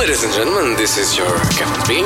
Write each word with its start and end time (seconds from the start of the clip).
Ladies 0.00 0.24
and 0.24 0.32
gentlemen, 0.32 0.76
this 0.78 0.96
is 0.96 1.14
your 1.14 1.28
Captain 1.50 1.86
B. 1.86 2.02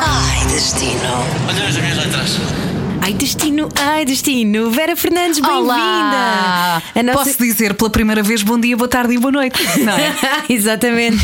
Ay, 0.00 0.44
destino. 0.50 1.24
¿Dónde 1.46 1.62
nos 1.62 1.76
atrás? 1.98 2.73
Ai, 3.06 3.12
destino, 3.12 3.68
ai, 3.78 4.06
destino. 4.06 4.70
Vera 4.70 4.96
Fernandes, 4.96 5.38
bem-vinda. 5.38 6.82
Nossa- 7.04 7.12
Posso 7.12 7.36
dizer 7.38 7.74
pela 7.74 7.90
primeira 7.90 8.22
vez 8.22 8.42
bom 8.42 8.58
dia, 8.58 8.74
boa 8.78 8.88
tarde 8.88 9.12
e 9.12 9.18
boa 9.18 9.30
noite, 9.30 9.62
não 9.80 9.92
é? 9.92 10.14
Exatamente. 10.48 11.18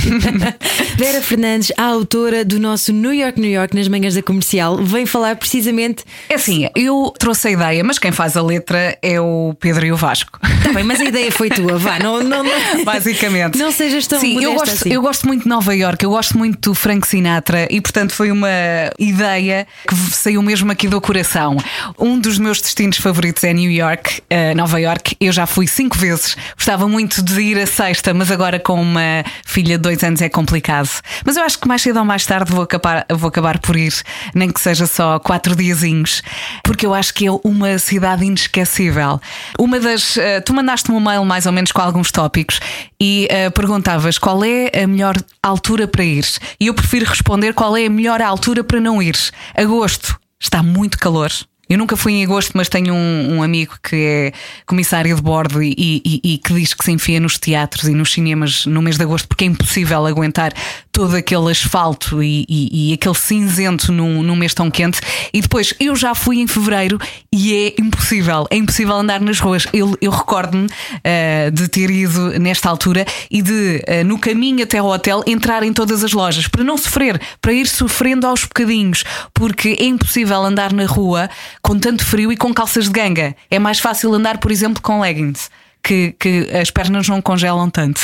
Vera 0.99 1.23
Fernandes, 1.23 1.73
a 1.79 1.85
autora 1.85 2.45
do 2.45 2.61
nosso 2.61 2.93
New 2.93 3.15
York, 3.15 3.41
New 3.41 3.51
York 3.51 3.75
nas 3.75 3.89
manhãs 3.89 4.15
da 4.15 4.23
comercial, 4.23 4.77
vem 4.77 5.07
falar 5.07 5.37
precisamente. 5.37 6.05
É 6.29 6.35
assim, 6.35 6.69
eu 6.77 7.15
trouxe 7.19 7.49
a 7.49 7.51
ideia, 7.53 7.83
mas 7.83 7.99
quem 7.99 8.13
faz 8.13 8.37
a 8.37 8.43
letra 8.43 8.99
é 9.01 9.19
o 9.19 9.55
Pedro 9.59 9.87
e 9.87 9.91
o 9.91 9.97
Vasco. 9.97 10.39
Tá 10.63 10.75
bem, 10.75 10.85
mas 10.85 11.01
a 11.01 11.05
ideia 11.05 11.33
foi 11.33 11.49
tua, 11.49 11.79
vá, 11.79 11.99
não, 11.99 12.23
não, 12.23 12.45
não. 12.45 12.53
Basicamente. 12.85 13.57
Não 13.57 13.73
sejas 13.73 14.07
tão 14.07 14.21
Sim, 14.21 14.39
eu 14.45 14.53
gosto, 14.53 14.75
assim. 14.75 14.93
eu 14.93 15.01
gosto 15.01 15.27
muito 15.27 15.45
de 15.45 15.49
Nova 15.49 15.75
York, 15.75 16.05
eu 16.05 16.11
gosto 16.11 16.37
muito 16.37 16.71
do 16.71 16.75
Frank 16.75 17.09
Sinatra 17.09 17.67
e, 17.71 17.81
portanto, 17.81 18.13
foi 18.13 18.31
uma 18.31 18.51
ideia 18.99 19.67
que 19.89 19.95
saiu 20.13 20.43
mesmo 20.43 20.71
aqui 20.71 20.87
do 20.87 21.01
coração. 21.01 21.57
Um 21.99 22.19
dos 22.19 22.39
meus 22.39 22.61
destinos 22.61 22.99
favoritos 22.99 23.45
é 23.45 23.53
New 23.53 23.71
York, 23.71 24.23
eh, 24.31 24.55
Nova 24.55 24.81
York. 24.81 25.17
Eu 25.21 25.33
já 25.33 25.47
fui 25.47 25.67
cinco 25.67 25.97
vezes, 25.97 26.37
gostava 26.57 26.89
muito 26.89 27.23
de 27.23 27.41
ir 27.41 27.59
a 27.59 27.67
sexta, 27.67 28.13
mas 28.15 28.31
agora 28.31 28.59
com 28.59 28.81
uma 28.81 29.25
filha 29.45 29.77
de 29.77 29.83
dois 29.83 30.03
anos 30.03 30.23
é 30.23 30.29
complicado. 30.29 30.91
Mas 31.25 31.37
eu 31.37 31.43
acho 31.43 31.59
que 31.59 31.69
mais 31.69 31.83
cedo 31.83 31.99
ou 31.99 32.05
mais 32.05 32.25
tarde 32.27 32.53
vou 32.53 32.63
acabar, 32.63 33.07
vou 33.13 33.29
acabar 33.29 33.59
por 33.59 33.77
ir, 33.77 33.93
nem 34.35 34.51
que 34.51 34.61
seja 34.61 34.87
só 34.87 35.19
quatro 35.19 35.55
diazinhos, 35.55 36.23
porque 36.63 36.87
eu 36.87 36.95
acho 36.95 37.13
que 37.15 37.27
é 37.27 37.31
uma 37.45 37.79
cidade 37.79 38.25
inesquecível. 38.25 39.21
Uma 39.59 39.79
das. 39.81 40.17
eh, 40.17 40.41
tu 40.41 40.55
mandaste-me 40.55 40.97
um 40.97 41.01
mail 41.01 41.25
mais 41.25 41.47
ou 41.47 41.53
menos 41.53 41.73
com 41.73 41.81
alguns 41.81 42.11
tópicos 42.11 42.61
e 43.01 43.27
eh, 43.31 43.51
perguntavas 43.51 44.19
qual 44.19 44.45
é 44.45 44.71
a 44.83 44.87
melhor 44.87 45.17
altura 45.43 45.87
para 45.87 46.05
ir. 46.05 46.27
E 46.59 46.67
eu 46.67 46.75
prefiro 46.75 47.07
responder 47.07 47.55
qual 47.55 47.77
é 47.77 47.87
a 47.87 47.91
melhor 47.91 48.21
altura 48.21 48.63
para 48.65 48.81
não 48.81 49.03
ir. 49.03 49.17
Agosto 49.55 50.19
está 50.39 50.63
muito 50.63 50.99
calor. 50.99 51.31
Eu 51.71 51.79
nunca 51.79 51.97
fui 51.97 52.15
em 52.15 52.25
agosto, 52.25 52.51
mas 52.57 52.69
tenho 52.69 52.93
um, 52.93 53.37
um 53.37 53.43
amigo 53.45 53.75
que 53.81 53.95
é 53.95 54.33
comissário 54.67 55.15
de 55.15 55.23
bordo 55.23 55.63
e, 55.63 55.73
e- 55.79 56.21
e 56.25 56.39
que 56.39 56.53
diz 56.53 56.75
que 56.75 56.85
se 56.85 56.91
enfia 56.91 57.21
nos 57.21 57.39
teatros 57.39 57.85
e 57.85 57.93
nos 57.95 58.13
cinemas 58.13 58.67
no 58.67 58.83
mês 58.83 58.97
de 58.97 59.05
agosto 59.05 59.29
porque 59.29 59.45
é 59.45 59.47
impossível 59.47 60.05
aguentar 60.05 60.53
todo 60.91 61.15
aquele 61.17 61.49
asfalto 61.49 62.21
e, 62.25 62.45
e- 62.49 62.93
aquele 62.93 63.15
cinzento 63.15 63.93
num, 63.93 64.21
num 64.21 64.35
mês 64.35 64.53
tão 64.53 64.69
quente. 64.69 65.01
E 65.33 65.41
depois, 65.41 65.73
eu 65.79 65.95
já 65.95 66.13
fui 66.13 66.41
em 66.41 66.49
fevereiro 66.49 66.99
e 67.33 67.55
é 67.55 67.81
impossível, 67.81 68.49
é 68.51 68.57
impossível 68.57 68.97
andar 68.97 69.21
nas 69.21 69.39
ruas. 69.39 69.69
Eu, 69.73 69.97
eu 70.01 70.11
recordo-me 70.11 70.67
ah, 71.05 71.51
de 71.53 71.69
ter 71.69 71.89
ido 71.89 72.37
nesta 72.41 72.69
altura 72.69 73.07
e 73.31 73.43
de, 73.43 73.81
ah, 73.87 74.03
no 74.03 74.19
caminho 74.19 74.65
até 74.65 74.79
ao 74.79 74.89
hotel, 74.89 75.23
entrar 75.25 75.63
em 75.63 75.73
todas 75.73 76.03
as 76.03 76.13
lojas 76.13 76.49
para 76.49 76.65
não 76.65 76.77
sofrer, 76.77 77.21
para 77.41 77.53
ir 77.53 77.69
sofrendo 77.69 78.27
aos 78.27 78.43
bocadinhos, 78.43 79.05
porque 79.33 79.77
é 79.79 79.85
impossível 79.85 80.43
andar 80.43 80.73
na 80.73 80.85
rua 80.85 81.31
com 81.63 81.79
tanto 81.79 82.05
frio 82.05 82.33
e 82.33 82.37
com 82.37 82.53
calças 82.53 82.85
de 82.85 82.91
ganga. 82.91 83.35
É 83.51 83.59
mais 83.59 83.79
fácil 83.79 84.13
andar, 84.15 84.39
por 84.39 84.51
exemplo, 84.51 84.83
com 84.83 85.01
leggings. 85.01 85.51
Que, 85.83 86.15
que 86.21 86.47
as 86.55 86.71
pernas 86.71 87.09
não 87.09 87.23
congelam 87.23 87.71
tanto. 87.71 88.03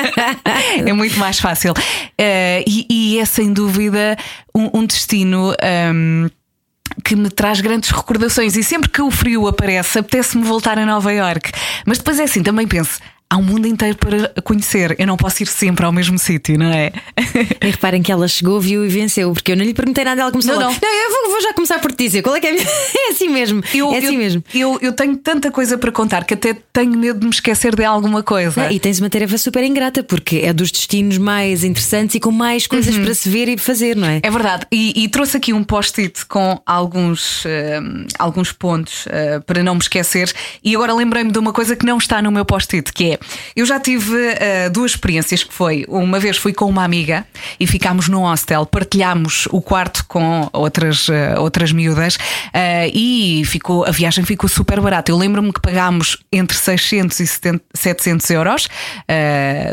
é 0.86 0.92
muito 0.94 1.18
mais 1.18 1.38
fácil. 1.38 1.74
Eh, 2.16 2.64
e, 2.66 2.86
e 2.88 3.18
é 3.18 3.26
sem 3.26 3.52
dúvida 3.52 4.16
um, 4.54 4.78
um 4.78 4.86
destino. 4.86 5.54
ahm, 5.62 6.28
que 7.02 7.16
me 7.16 7.28
traz 7.28 7.60
grandes 7.60 7.90
recordações 7.90 8.56
e 8.56 8.62
sempre 8.62 8.88
que 8.88 9.02
o 9.02 9.10
frio 9.10 9.48
aparece, 9.48 9.98
apetece-me 9.98 10.44
voltar 10.44 10.78
a 10.78 10.86
Nova 10.86 11.12
York. 11.12 11.50
Mas 11.84 11.98
depois 11.98 12.20
é 12.20 12.24
assim, 12.24 12.42
também 12.42 12.68
penso. 12.68 13.00
Há 13.30 13.36
um 13.36 13.42
mundo 13.42 13.66
inteiro 13.66 13.96
para 13.96 14.28
conhecer. 14.42 14.94
Eu 14.98 15.06
não 15.06 15.16
posso 15.16 15.42
ir 15.42 15.46
sempre 15.46 15.84
ao 15.84 15.90
mesmo 15.92 16.18
sítio, 16.18 16.56
não 16.58 16.66
é? 16.66 16.92
E 17.60 17.70
reparem 17.70 18.00
que 18.02 18.12
ela 18.12 18.28
chegou, 18.28 18.60
viu 18.60 18.84
e 18.84 18.88
venceu, 18.88 19.32
porque 19.32 19.52
eu 19.52 19.56
não 19.56 19.64
lhe 19.64 19.74
perguntei 19.74 20.04
nada, 20.04 20.20
ela 20.20 20.30
começou 20.30 20.54
Não, 20.54 20.68
logo. 20.68 20.78
não. 20.80 20.88
eu 21.04 21.10
vou, 21.10 21.30
vou 21.32 21.40
já 21.42 21.52
começar 21.52 21.78
por 21.80 21.90
te 21.90 22.04
dizer 22.04 22.22
qual 22.22 22.36
é 22.36 22.40
que 22.40 22.46
é 22.46 22.50
a. 22.50 22.54
É 23.04 23.10
assim 23.10 23.28
mesmo. 23.28 23.60
é 23.62 23.98
assim 23.98 24.06
eu, 24.06 24.12
mesmo. 24.18 24.44
Eu, 24.54 24.78
eu 24.80 24.92
tenho 24.92 25.16
tanta 25.16 25.50
coisa 25.50 25.76
para 25.76 25.90
contar 25.92 26.24
que 26.24 26.34
até 26.34 26.56
tenho 26.72 26.96
medo 26.96 27.18
de 27.20 27.26
me 27.26 27.32
esquecer 27.32 27.74
de 27.74 27.84
alguma 27.84 28.22
coisa. 28.22 28.72
E 28.72 28.78
tens 28.78 28.98
uma 29.00 29.10
tarefa 29.10 29.36
super 29.36 29.62
ingrata, 29.64 30.02
porque 30.02 30.38
é 30.38 30.52
dos 30.52 30.70
destinos 30.70 31.18
mais 31.18 31.64
interessantes 31.64 32.14
e 32.16 32.20
com 32.20 32.30
mais 32.30 32.66
coisas 32.66 32.96
para 32.96 33.14
se 33.14 33.28
ver 33.28 33.48
e 33.48 33.58
fazer, 33.58 33.96
não 33.96 34.06
é? 34.08 34.20
É 34.22 34.30
verdade, 34.30 34.66
e, 34.72 35.04
e 35.04 35.08
trouxe 35.08 35.36
aqui 35.36 35.52
um 35.52 35.62
post-it 35.64 36.24
com 36.26 36.60
alguns, 36.64 37.44
eh, 37.46 37.80
alguns 38.18 38.52
pontos 38.52 39.06
eh, 39.08 39.40
para 39.40 39.62
não 39.62 39.74
me 39.74 39.80
esquecer. 39.80 40.32
E 40.62 40.74
agora 40.74 40.94
lembrei-me 40.94 41.30
de 41.32 41.38
uma 41.38 41.52
coisa 41.52 41.76
que 41.76 41.84
não 41.84 41.98
está 41.98 42.22
no 42.22 42.30
meu 42.30 42.44
post-it, 42.44 42.92
que 42.92 43.12
é 43.12 43.13
eu 43.54 43.64
já 43.66 43.78
tive 43.80 44.14
eh, 44.38 44.68
duas 44.70 44.92
experiências 44.92 45.44
que 45.44 45.52
foi 45.52 45.84
uma 45.88 46.18
vez 46.18 46.36
fui 46.36 46.52
com 46.52 46.66
uma 46.66 46.84
amiga 46.84 47.26
e 47.58 47.66
ficámos 47.66 48.08
num 48.08 48.20
hostel, 48.20 48.66
partilhámos 48.66 49.46
o 49.50 49.60
quarto 49.60 50.04
com 50.06 50.48
outras, 50.52 51.08
eh, 51.08 51.38
outras 51.38 51.72
miúdas 51.72 52.18
eh, 52.52 52.90
e 52.92 53.42
ficou, 53.44 53.84
a 53.84 53.90
viagem 53.90 54.24
ficou 54.24 54.48
super 54.48 54.80
barata. 54.80 55.10
Eu 55.10 55.16
lembro-me 55.16 55.52
que 55.52 55.60
pagámos 55.60 56.18
entre 56.32 56.56
600 56.56 57.20
e 57.20 57.26
70 57.26 57.64
700 57.74 58.30
euros 58.30 58.68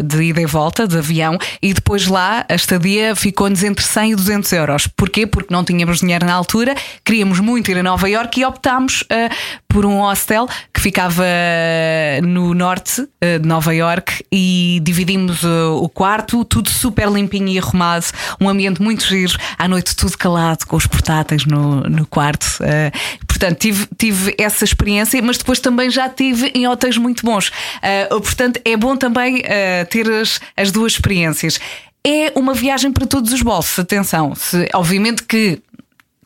de 0.03 0.23
ida 0.23 0.41
e 0.41 0.45
volta 0.45 0.87
de 0.87 0.97
avião 0.97 1.37
e 1.61 1.73
depois 1.73 2.07
lá 2.07 2.45
a 2.49 2.55
estadia 2.55 3.15
ficou-nos 3.15 3.63
entre 3.63 3.85
100 3.85 4.11
e 4.11 4.15
200 4.15 4.51
euros. 4.53 4.87
Porquê? 4.87 5.25
Porque 5.25 5.53
não 5.53 5.63
tínhamos 5.63 5.99
dinheiro 5.99 6.25
na 6.25 6.33
altura, 6.33 6.75
queríamos 7.03 7.39
muito 7.39 7.69
ir 7.71 7.77
a 7.77 7.83
Nova 7.83 8.09
York 8.09 8.39
e 8.39 8.45
optámos 8.45 9.03
por 9.67 9.85
um 9.85 9.99
hostel 9.99 10.47
que 10.73 10.81
ficava 10.81 11.23
no 12.23 12.53
norte 12.53 13.07
de 13.39 13.47
Nova 13.47 13.73
York 13.73 14.25
e 14.31 14.79
dividimos 14.83 15.43
eh, 15.43 15.47
o 15.47 15.87
quarto, 15.89 16.43
tudo 16.45 16.69
super 16.69 17.09
limpinho 17.09 17.47
e 17.47 17.59
arrumado, 17.59 18.05
um 18.39 18.47
ambiente 18.47 18.81
muito 18.81 19.05
giro, 19.05 19.37
à 19.57 19.67
noite 19.67 19.95
tudo 19.95 20.17
calado, 20.17 20.65
com 20.65 20.75
os 20.75 20.87
portáteis 20.87 21.45
no, 21.45 21.81
no 21.81 22.05
quarto. 22.05 22.45
eh, 22.61 22.91
portanto, 23.27 23.57
tive, 23.59 23.87
tive 23.97 24.35
essa 24.37 24.63
experiência, 24.63 25.21
mas 25.21 25.37
depois 25.37 25.59
também 25.59 25.89
já 25.89 26.09
tive 26.09 26.51
em 26.53 26.67
hotéis 26.67 26.97
muito 26.97 27.25
bons. 27.25 27.51
Eh, 27.81 28.07
portanto, 28.07 28.59
é 28.63 28.77
bom 28.77 28.95
também 28.95 29.41
ter 29.89 30.09
as, 30.09 30.39
as 30.55 30.71
duas 30.71 30.93
experiências. 30.93 31.59
É 32.03 32.31
uma 32.35 32.53
viagem 32.53 32.91
para 32.91 33.05
todos 33.05 33.31
os 33.31 33.41
bolsos, 33.41 33.77
atenção. 33.77 34.33
Se, 34.33 34.67
obviamente 34.73 35.23
que 35.23 35.61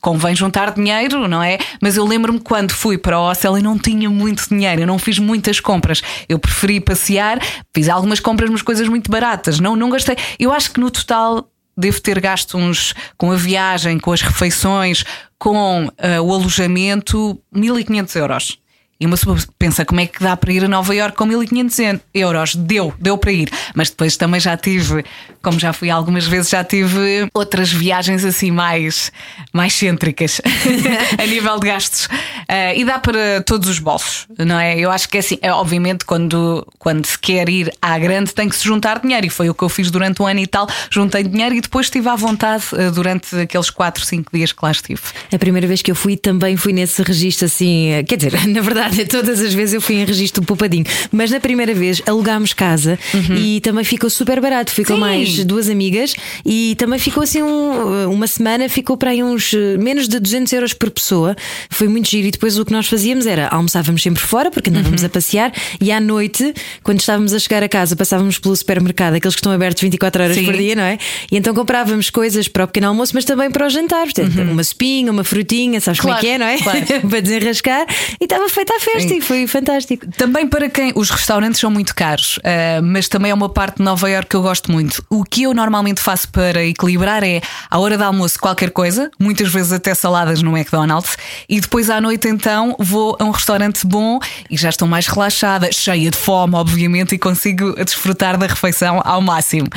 convém 0.05 0.35
juntar 0.35 0.71
dinheiro, 0.71 1.27
não 1.27 1.41
é? 1.41 1.57
Mas 1.81 1.97
eu 1.97 2.05
lembro-me 2.05 2.39
quando 2.39 2.71
fui 2.71 2.95
para 2.95 3.19
o 3.19 3.23
hostel 3.23 3.57
e 3.57 3.61
não 3.63 3.75
tinha 3.75 4.07
muito 4.07 4.47
dinheiro, 4.47 4.81
eu 4.81 4.85
não 4.85 4.99
fiz 4.99 5.17
muitas 5.17 5.59
compras. 5.59 6.03
Eu 6.29 6.38
preferi 6.38 6.79
passear, 6.79 7.39
fiz 7.73 7.89
algumas 7.89 8.19
compras, 8.19 8.51
mas 8.51 8.61
coisas 8.61 8.88
muito 8.88 9.09
baratas. 9.09 9.59
Não, 9.59 9.75
não 9.75 9.89
gastei. 9.89 10.15
Eu 10.38 10.53
acho 10.53 10.69
que 10.69 10.79
no 10.79 10.91
total 10.91 11.49
devo 11.75 11.99
ter 11.99 12.19
gasto 12.19 12.55
uns 12.55 12.94
com 13.17 13.31
a 13.31 13.35
viagem, 13.35 13.97
com 13.97 14.11
as 14.11 14.21
refeições, 14.21 15.03
com 15.39 15.91
ah, 15.97 16.21
o 16.21 16.31
alojamento, 16.31 17.41
1500 17.51 18.15
euros. 18.15 18.59
E 19.00 19.06
uma 19.06 19.17
pessoa 19.17 19.38
pensa 19.59 19.83
como 19.83 20.00
é 20.00 20.06
que 20.06 20.23
dá 20.23 20.38
para 20.38 20.53
ir 20.53 20.63
a 20.63 20.67
Nova 20.69 20.95
Iorque 20.95 21.17
com 21.17 21.25
1500 21.25 22.01
euros? 22.13 22.56
Deu, 22.56 22.94
deu 22.97 23.17
para 23.17 23.31
ir. 23.31 23.50
Mas 23.73 23.89
depois 23.89 24.16
também 24.16 24.39
já 24.39 24.56
tive, 24.56 25.03
como 25.41 25.59
já 25.59 25.73
fui 25.73 25.89
algumas 25.89 26.25
vezes, 26.25 26.50
já 26.50 26.63
tive 26.63 27.28
outras 27.33 27.72
viagens 27.73 28.23
assim 28.23 28.51
mais, 28.51 29.11
mais 29.51 29.73
cêntricas 29.73 30.39
a 31.22 31.25
nível 31.28 31.59
de 31.59 31.67
gastos. 31.67 32.07
Ah, 32.47 32.73
e 32.73 32.85
dá 32.85 32.97
para 32.97 33.41
todos 33.45 33.67
os 33.67 33.79
bolsos, 33.79 34.28
não 34.38 34.57
é? 34.57 34.79
Eu 34.79 34.89
acho 34.91 35.09
que 35.09 35.17
é 35.17 35.19
assim, 35.19 35.38
é, 35.41 35.51
obviamente, 35.51 36.06
quando, 36.06 36.66
quando 36.79 37.06
se 37.06 37.19
quer 37.19 37.50
ir 37.50 37.73
à 37.81 37.97
grande, 38.00 38.33
tem 38.33 38.47
que 38.47 38.56
se 38.56 38.63
juntar 38.63 39.00
dinheiro. 39.00 39.25
E 39.25 39.29
foi 39.29 39.50
o 39.50 39.53
que 39.53 39.63
eu 39.63 39.69
fiz 39.69 39.91
durante 39.91 40.22
um 40.22 40.27
ano 40.27 40.39
e 40.39 40.47
tal. 40.47 40.67
Juntei 40.89 41.23
dinheiro 41.23 41.53
e 41.53 41.59
depois 41.59 41.88
estive 41.88 42.07
à 42.07 42.16
vontade 42.16 42.63
ah, 42.72 42.89
durante 42.91 43.35
aqueles 43.35 43.69
4, 43.69 44.06
5 44.06 44.31
dias 44.33 44.53
que 44.53 44.59
lá 44.63 44.72
estive. 44.72 45.01
A 45.33 45.38
primeira 45.38 45.67
vez 45.67 45.81
que 45.81 45.91
eu 45.91 45.95
fui 45.95 46.16
também 46.16 46.56
fui 46.56 46.72
nesse 46.72 47.01
registro 47.03 47.45
assim. 47.47 47.89
eh, 47.91 48.03
Quer 48.03 48.16
dizer, 48.16 48.33
na 48.47 48.62
verdade, 48.62 48.84
todas 49.09 49.40
as 49.41 49.53
vezes 49.53 49.73
eu 49.73 49.81
fui 49.81 49.96
em 49.96 50.06
registro 50.06 50.44
poupadinho. 50.44 50.85
Mas 51.12 51.31
na 51.31 51.39
primeira 51.39 51.74
vez 51.74 52.01
alugámos 52.06 52.54
casa 52.54 52.98
e 53.38 53.59
também 53.62 53.83
ficou 53.83 54.09
super 54.09 54.39
barato. 54.42 54.71
Fui 54.71 54.83
com 54.83 54.94
Sim. 54.95 55.00
mais 55.00 55.44
duas 55.45 55.69
amigas 55.69 56.13
e 56.45 56.75
também 56.77 57.00
ficou 57.00 57.24
assim 57.24 57.42
um- 57.42 58.09
uma 58.12 58.27
semana, 58.27 58.68
ficou 58.69 58.98
para 58.98 59.12
aí 59.12 59.24
uns 59.24 59.54
eh, 59.54 59.77
menos 59.77 60.07
de 60.07 60.19
200 60.19 60.51
euros 60.54 60.74
por 60.74 60.89
pessoa. 60.92 61.36
Foi 61.69 61.88
muito 61.88 62.09
giro. 62.09 62.27
E 62.27 62.31
depois 62.31 62.57
o 62.57 62.65
que 62.65 62.71
nós 62.71 62.88
fazíamos 62.88 63.25
era 63.25 63.48
almoçávamos 63.48 64.01
sempre 64.01 64.21
fora, 64.21 64.50
porque 64.51 64.69
andávamos 64.69 65.04
a 65.04 65.09
passear, 65.09 65.51
e 65.81 65.92
à 65.92 66.00
noite, 66.00 66.54
quando 66.83 67.00
estávamos 67.00 67.33
a 67.33 67.39
chegar 67.39 67.63
a 67.63 67.69
casa, 67.69 67.95
passávamos 67.95 68.38
pelo 68.39 68.56
supermercado, 68.56 69.15
aqueles 69.15 69.36
que 69.36 69.39
estão 69.39 69.51
abertos 69.51 69.81
24 69.81 70.24
horas 70.24 70.36
Sim. 70.36 70.45
por 70.45 70.56
dia, 70.56 70.75
não 70.75 70.83
é? 70.83 70.98
E 71.31 71.38
então 71.38 71.54
comprávamos 71.54 72.09
coisas 72.09 72.48
para 72.48 72.63
o 72.63 72.68
pequeno 72.68 72.88
almoço, 72.88 73.12
mas 73.15 73.25
também 73.25 73.50
para 73.51 73.65
o 73.65 73.69
jantar. 73.69 74.04
Portanto, 74.04 74.39
uma 74.42 74.62
espinha, 74.62 75.12
uma 75.12 75.24
frutinha, 75.24 75.80
sabes 75.81 76.00
como 76.00 76.13
é 76.13 76.19
Claro, 76.19 76.25
que 76.27 76.31
é, 76.33 76.38
não 76.38 76.45
é? 76.45 76.57
claro. 76.57 76.86
para 77.09 77.19
desenrascar. 77.21 77.86
E 78.19 78.24
estava 78.24 78.48
feita 78.50 78.75
à 78.75 78.80
festa 78.80 79.13
e 79.13 79.22
foi 79.22 79.48
fantástico. 79.48 80.06
Também 80.18 80.48
para 80.48 80.69
quem 80.69 80.92
os 80.95 81.10
restaurantes 81.10 81.60
são 81.60 81.72
muito 81.72 81.95
caros, 81.95 82.39
ah, 82.44 82.81
mas 82.81 83.07
também 83.07 83.31
é 83.31 83.33
uma 83.33 83.50
parte 83.50 83.77
de 83.77 83.83
Nova 83.83 84.10
Iorque 84.10 84.31
que 84.31 84.36
eu 84.36 84.42
gosto 84.42 84.72
muito. 84.72 85.04
O 85.10 85.24
que 85.24 85.44
eu 85.44 85.54
normalmente 85.54 86.01
faço 86.01 86.30
para 86.30 86.63
equilibrar 86.66 87.24
é 87.24 87.42
à 87.69 87.80
hora 87.80 87.98
de 87.98 88.04
almoço 88.04 88.39
qualquer 88.39 88.72
coisa, 88.72 89.10
muitas 89.19 89.51
vezes 89.51 89.72
até 89.72 89.94
saladas 89.94 90.42
no 90.42 90.56
McDonald's, 90.56 91.18
e 91.48 91.60
depois 91.60 91.89
à 91.89 92.01
noite 92.01 92.27
então 92.27 92.75
vou 92.80 93.16
a 93.19 93.24
um 93.24 93.31
restaurante 93.31 93.86
bom 93.86 94.19
e 94.50 94.57
já 94.57 94.69
estou 94.69 94.88
mais 94.88 95.07
relaxada, 95.07 95.71
cheia 95.71 96.10
de 96.10 96.18
fome, 96.18 96.56
obviamente, 96.56 97.16
e 97.16 97.18
consigo 97.18 97.74
desfrutar 97.83 98.38
da 98.38 98.48
refeição 98.48 99.01
ao 99.04 99.21
máximo. 99.21 99.68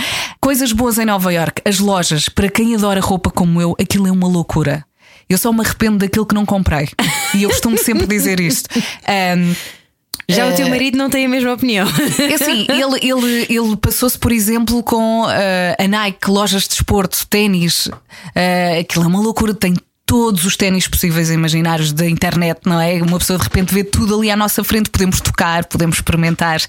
Coisas 0.41 0.73
boas 0.73 0.99
em 0.99 1.05
Nova 1.05 1.33
Iorque, 1.33 1.63
as 1.65 1.79
lojas, 1.79 2.29
para 2.29 2.49
quem 2.49 2.75
adora 2.75 3.01
roupa 3.01 3.31
como 3.31 3.61
eu, 3.61 3.77
aquilo 3.79 4.07
é 4.07 4.13
uma 4.13 4.27
loucura. 4.27 4.88
Eu 5.29 5.37
só 5.39 5.53
me 5.53 5.61
arrependo 5.61 5.99
daquilo 5.99 6.25
que 6.27 6.35
não 6.35 6.47
comprei. 6.47 6.89
E 7.35 7.43
eu 7.43 7.51
costumo 7.51 7.77
sempre 7.79 8.07
dizer 8.07 8.41
isto. 8.41 8.69
Ahm, 9.07 9.55
Já 10.29 10.47
o 10.49 10.55
teu 10.55 10.67
eh, 10.67 10.71
marido 10.71 10.97
não 10.97 11.09
tem 11.11 11.27
a 11.27 11.29
mesma 11.29 11.53
opinião. 11.53 11.87
é 12.19 12.35
assim, 12.35 12.67
ele, 12.69 12.99
ele, 13.03 13.47
ele 13.49 13.77
passou-se, 13.77 14.19
por 14.19 14.33
exemplo, 14.33 14.83
com 14.83 15.27
eh, 15.31 15.77
a 15.79 15.87
Nike, 15.89 16.31
lojas 16.31 16.63
de 16.63 16.69
desporto, 16.71 17.27
ténis. 17.29 17.91
eh, 18.35 18.79
aquilo 18.81 19.05
é 19.05 19.09
uma 19.09 19.21
loucura, 19.21 19.53
tem 19.55 19.75
todos 20.09 20.47
os 20.47 20.57
ténis 20.57 20.89
possíveis 20.89 21.29
e 21.29 21.35
imaginários 21.35 21.93
da 21.93 22.09
internet, 22.09 22.61
não 22.65 22.81
é? 22.81 22.95
Uma 23.03 23.19
pessoa 23.19 23.39
de 23.39 23.45
repente 23.45 23.75
vê 23.75 23.85
tudo 23.85 24.19
ali 24.19 24.31
à 24.31 24.37
nossa 24.37 24.65
frente, 24.65 24.89
podemos 24.89 25.21
tocar, 25.21 25.67
podemos 25.67 25.97
experimentar, 25.97 26.63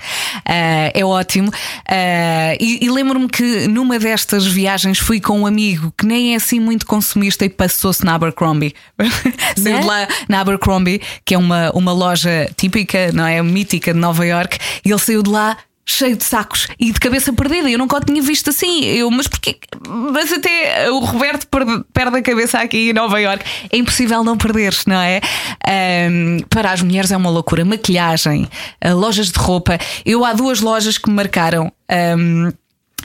eh, 0.45 0.91
é 0.93 1.05
ótimo. 1.05 1.49
Eh, 1.89 2.57
e 2.59 2.79
e 2.85 2.89
lembro-me 2.89 3.29
que 3.29 3.65
numa 3.69 3.97
destas 3.97 4.45
viagens 4.45 4.99
fui 4.99 5.21
com 5.21 5.39
um 5.39 5.47
amigo 5.47 5.93
que 5.97 6.05
nem 6.05 6.33
é 6.33 6.35
assim 6.35 6.59
muito 6.59 6.85
consumista 6.85 7.45
e 7.45 7.49
passou-se 7.49 8.03
na 8.03 8.15
Abercrombie. 8.15 8.75
Saiu 9.55 9.75
Né? 9.75 9.79
de 9.79 9.87
lá 9.87 10.07
na 10.27 10.41
Abercrombie, 10.41 11.01
que 11.23 11.33
é 11.33 11.37
uma, 11.37 11.71
uma 11.71 11.93
loja 11.93 12.49
típica, 12.57 13.09
não 13.13 13.25
é? 13.25 13.41
Mítica 13.41 13.93
de 13.93 13.99
Nova 13.99 14.25
York, 14.25 14.57
e 14.83 14.89
ele 14.91 14.99
saiu 14.99 15.23
de 15.23 15.29
lá 15.29 15.55
cheio 15.89 16.15
de 16.15 16.23
sacos 16.23 16.67
e 16.79 16.91
de 16.91 16.99
cabeça 16.99 17.33
perdida. 17.33 17.69
Eu 17.69 17.77
nunca 17.77 17.97
o 17.97 18.01
tinha 18.01 18.21
visto 18.21 18.49
assim. 18.49 18.85
Eu, 18.85 19.09
mas 19.09 19.27
porquê? 19.27 19.57
Mas 19.87 20.31
até 20.31 20.89
o 20.91 20.99
Roberto 20.99 21.47
perde, 21.47 21.83
perde 21.93 22.17
a 22.17 22.21
cabeça 22.21 22.59
aqui 22.59 22.89
em 22.89 22.93
Nova 22.93 23.19
York. 23.19 23.43
É 23.71 23.77
impossível 23.77 24.23
não 24.23 24.37
perder, 24.37 24.75
não 24.85 24.99
é? 24.99 25.19
Ahm, 25.67 26.39
para 26.49 26.71
as 26.71 26.81
mulheres 26.81 27.11
é 27.11 27.17
uma 27.17 27.29
loucura. 27.29 27.65
Maquilhagem, 27.65 28.47
ah, 28.81 28.93
lojas 28.93 29.31
de 29.31 29.39
roupa. 29.39 29.77
Eu 30.05 30.23
há 30.23 30.33
duas 30.33 30.61
lojas 30.61 30.97
que 30.97 31.09
me 31.09 31.15
marcaram. 31.15 31.71
Ahm, 31.89 32.51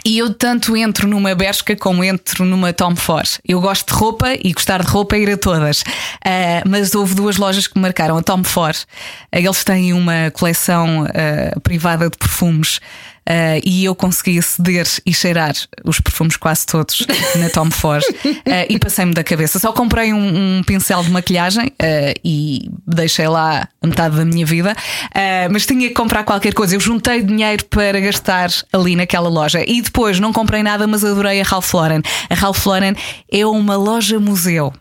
e 0.05 0.19
eu 0.19 0.35
tanto 0.35 0.77
entro 0.77 1.09
numa 1.09 1.35
Bershka 1.35 1.75
como 1.77 2.05
entro 2.05 2.45
numa 2.45 2.73
Tom 2.73 2.95
Ford. 2.95 3.39
Eu 3.47 3.61
gosto 3.61 3.93
de 3.93 3.99
roupa 3.99 4.35
e 4.35 4.53
gostar 4.53 4.83
de 4.83 4.89
roupa 4.89 5.17
é 5.17 5.21
ir 5.21 5.31
a 5.31 5.37
todas. 5.37 5.83
Ah, 6.25 6.63
mas 6.67 6.95
houve 6.95 7.15
duas 7.15 7.39
lojas 7.39 7.67
que 7.67 7.77
me 7.77 7.83
marcaram. 7.83 8.17
A 8.19 8.23
Tom 8.23 8.45
Ford, 8.45 8.77
ah, 9.33 9.39
eles 9.39 9.65
têm 9.65 9.95
uma 9.95 10.31
coleção 10.33 11.07
ah, 11.07 11.59
privada 11.61 12.11
de 12.11 12.19
perfumes. 12.19 12.81
Ah, 13.27 13.59
e 13.65 13.85
eu 13.85 13.95
consegui 13.95 14.39
aceder 14.39 14.87
e 15.05 15.13
cheirar 15.13 15.55
os 15.85 16.01
perfumes 16.01 16.37
quase 16.37 16.67
todos 16.67 17.07
na 17.37 17.49
Tom 17.49 17.71
Ford 17.71 18.05
ah, 18.47 18.67
e 18.69 18.79
passei-me 18.79 19.15
da 19.15 19.25
cabeça. 19.25 19.59
Só 19.59 19.73
comprei 19.73 20.13
um, 20.13 20.59
um 20.59 20.63
pincel 20.63 21.03
de 21.03 21.11
maquilhagem 21.11 21.73
ah, 21.79 22.15
e 22.25 22.71
deixei 22.87 23.29
lá 23.29 23.69
a 23.83 23.87
metade 23.87 24.17
da 24.17 24.25
minha 24.25 24.47
vida, 24.47 24.75
mas 25.51 25.67
tinha 25.67 25.89
que 25.89 25.95
comprar 25.95 26.25
qualquer 26.25 26.55
coisa. 26.55 26.75
Eu 26.75 26.81
juntei 26.81 27.23
dinheiro 27.23 27.65
para 27.67 28.01
gastar 28.01 28.51
ali 28.73 28.97
naquela 28.97 29.29
loja 29.29 29.63
e 29.67 29.83
depois 29.83 30.19
não 30.19 30.33
comprei 30.33 30.63
nada, 30.63 30.87
mas 30.87 31.05
adorei 31.05 31.41
a 31.41 31.45
Ralph 31.45 31.73
Lauren. 31.75 32.01
A 32.31 32.35
Ralph 32.35 32.65
Lauren 32.67 32.95
é 33.31 33.47
uma 33.47 33.77
loja 33.77 34.19
museu. 34.19 34.73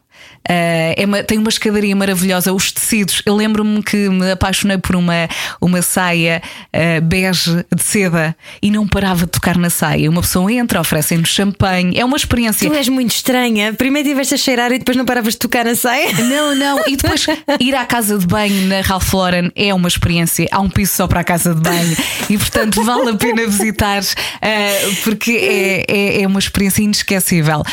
Uh, 0.50 0.94
é 0.98 1.04
uma- 1.06 1.24
tem 1.24 1.38
uma 1.38 1.50
escadaria 1.50 1.96
maravilhosa, 1.96 2.52
os 2.54 2.72
tecidos. 2.72 3.22
Eu 3.26 3.36
lembro-me 3.36 3.82
que 3.82 4.10
me 4.10 4.32
apaixonei 4.32 4.78
por 4.78 4.96
uma, 4.96 5.28
uma 5.62 5.82
saia 5.82 6.42
uh, 6.76 7.02
bege 7.02 7.66
de 7.74 7.82
seda 7.84 8.36
e 8.62 8.70
não 8.70 8.86
parava 8.88 9.26
de 9.26 9.32
tocar 9.32 9.58
na 9.58 9.70
saia. 9.70 10.10
Uma 10.10 10.22
pessoa 10.22 10.52
entra, 10.52 10.82
oferecem-nos 10.82 11.30
champanhe, 11.30 11.98
é 11.98 12.04
uma 12.04 12.18
experiência. 12.18 12.70
Tu 12.70 12.76
és 12.76 12.90
muito 12.90 13.12
estranha. 13.12 13.74
Primeiro 13.74 14.10
tiveste 14.10 14.34
a 14.34 14.38
cheirar 14.38 14.72
e 14.74 14.80
depois 14.80 14.98
não 14.98 15.06
paravas 15.06 15.34
de 15.34 15.40
tocar 15.40 15.64
na 15.66 15.76
saia. 15.76 16.12
Não, 16.34 16.56
não, 16.56 16.80
e 16.88 16.96
depois 16.96 17.26
ir 17.60 17.76
à 17.76 17.86
casa 17.86 18.18
de 18.18 18.26
banho 18.26 18.68
na 18.68 18.82
Ralph 18.82 19.14
Lauren 19.14 19.50
é 19.56 19.74
uma 19.74 19.88
experiência. 19.88 20.48
Há 20.52 20.60
um 20.60 20.70
piso 20.70 20.94
só 20.94 21.08
para 21.08 21.20
a 21.20 21.24
casa 21.24 21.54
de 21.54 21.62
banho 21.62 21.96
e, 22.30 22.38
portanto, 22.38 22.82
vale 22.84 23.10
a 23.12 23.14
pena 23.16 23.46
visitar 23.46 24.02
uh, 24.02 24.96
porque 25.04 25.32
é, 25.32 25.86
é, 25.88 26.22
é 26.22 26.28
uma 26.28 26.40
experiência 26.40 26.82
inesquecível. 26.82 27.64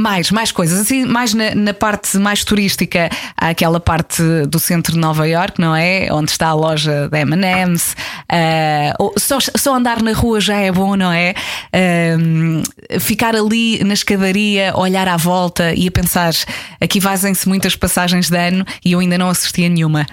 Mais, 0.00 0.30
mais 0.30 0.52
coisas, 0.52 0.80
assim, 0.80 1.04
mais 1.04 1.34
na, 1.34 1.54
na 1.54 1.74
parte 1.74 2.16
mais 2.18 2.44
turística, 2.44 3.08
há 3.36 3.48
aquela 3.48 3.80
parte 3.80 4.22
do 4.48 4.58
centro 4.58 4.92
de 4.92 4.98
Nova 4.98 5.26
York, 5.28 5.60
não 5.60 5.74
é? 5.74 6.08
Onde 6.12 6.30
está 6.30 6.48
a 6.48 6.54
loja 6.54 7.08
da 7.08 7.24
MM's. 7.24 7.96
Uh, 8.30 9.12
só, 9.18 9.38
só 9.40 9.74
andar 9.74 10.02
na 10.02 10.12
rua 10.12 10.40
já 10.40 10.56
é 10.56 10.70
bom, 10.70 10.96
não 10.96 11.12
é? 11.12 11.34
Uh, 11.72 13.00
ficar 13.00 13.34
ali 13.34 13.82
na 13.84 13.94
escadaria, 13.94 14.72
olhar 14.76 15.08
à 15.08 15.16
volta 15.16 15.72
e 15.74 15.88
a 15.88 15.90
pensar: 15.90 16.32
aqui 16.80 17.00
fazem-se 17.00 17.48
muitas 17.48 17.76
passagens 17.76 18.28
de 18.28 18.36
ano 18.36 18.64
e 18.84 18.92
eu 18.92 19.00
ainda 19.00 19.18
não 19.18 19.28
assisti 19.28 19.64
a 19.64 19.68
nenhuma. 19.68 20.06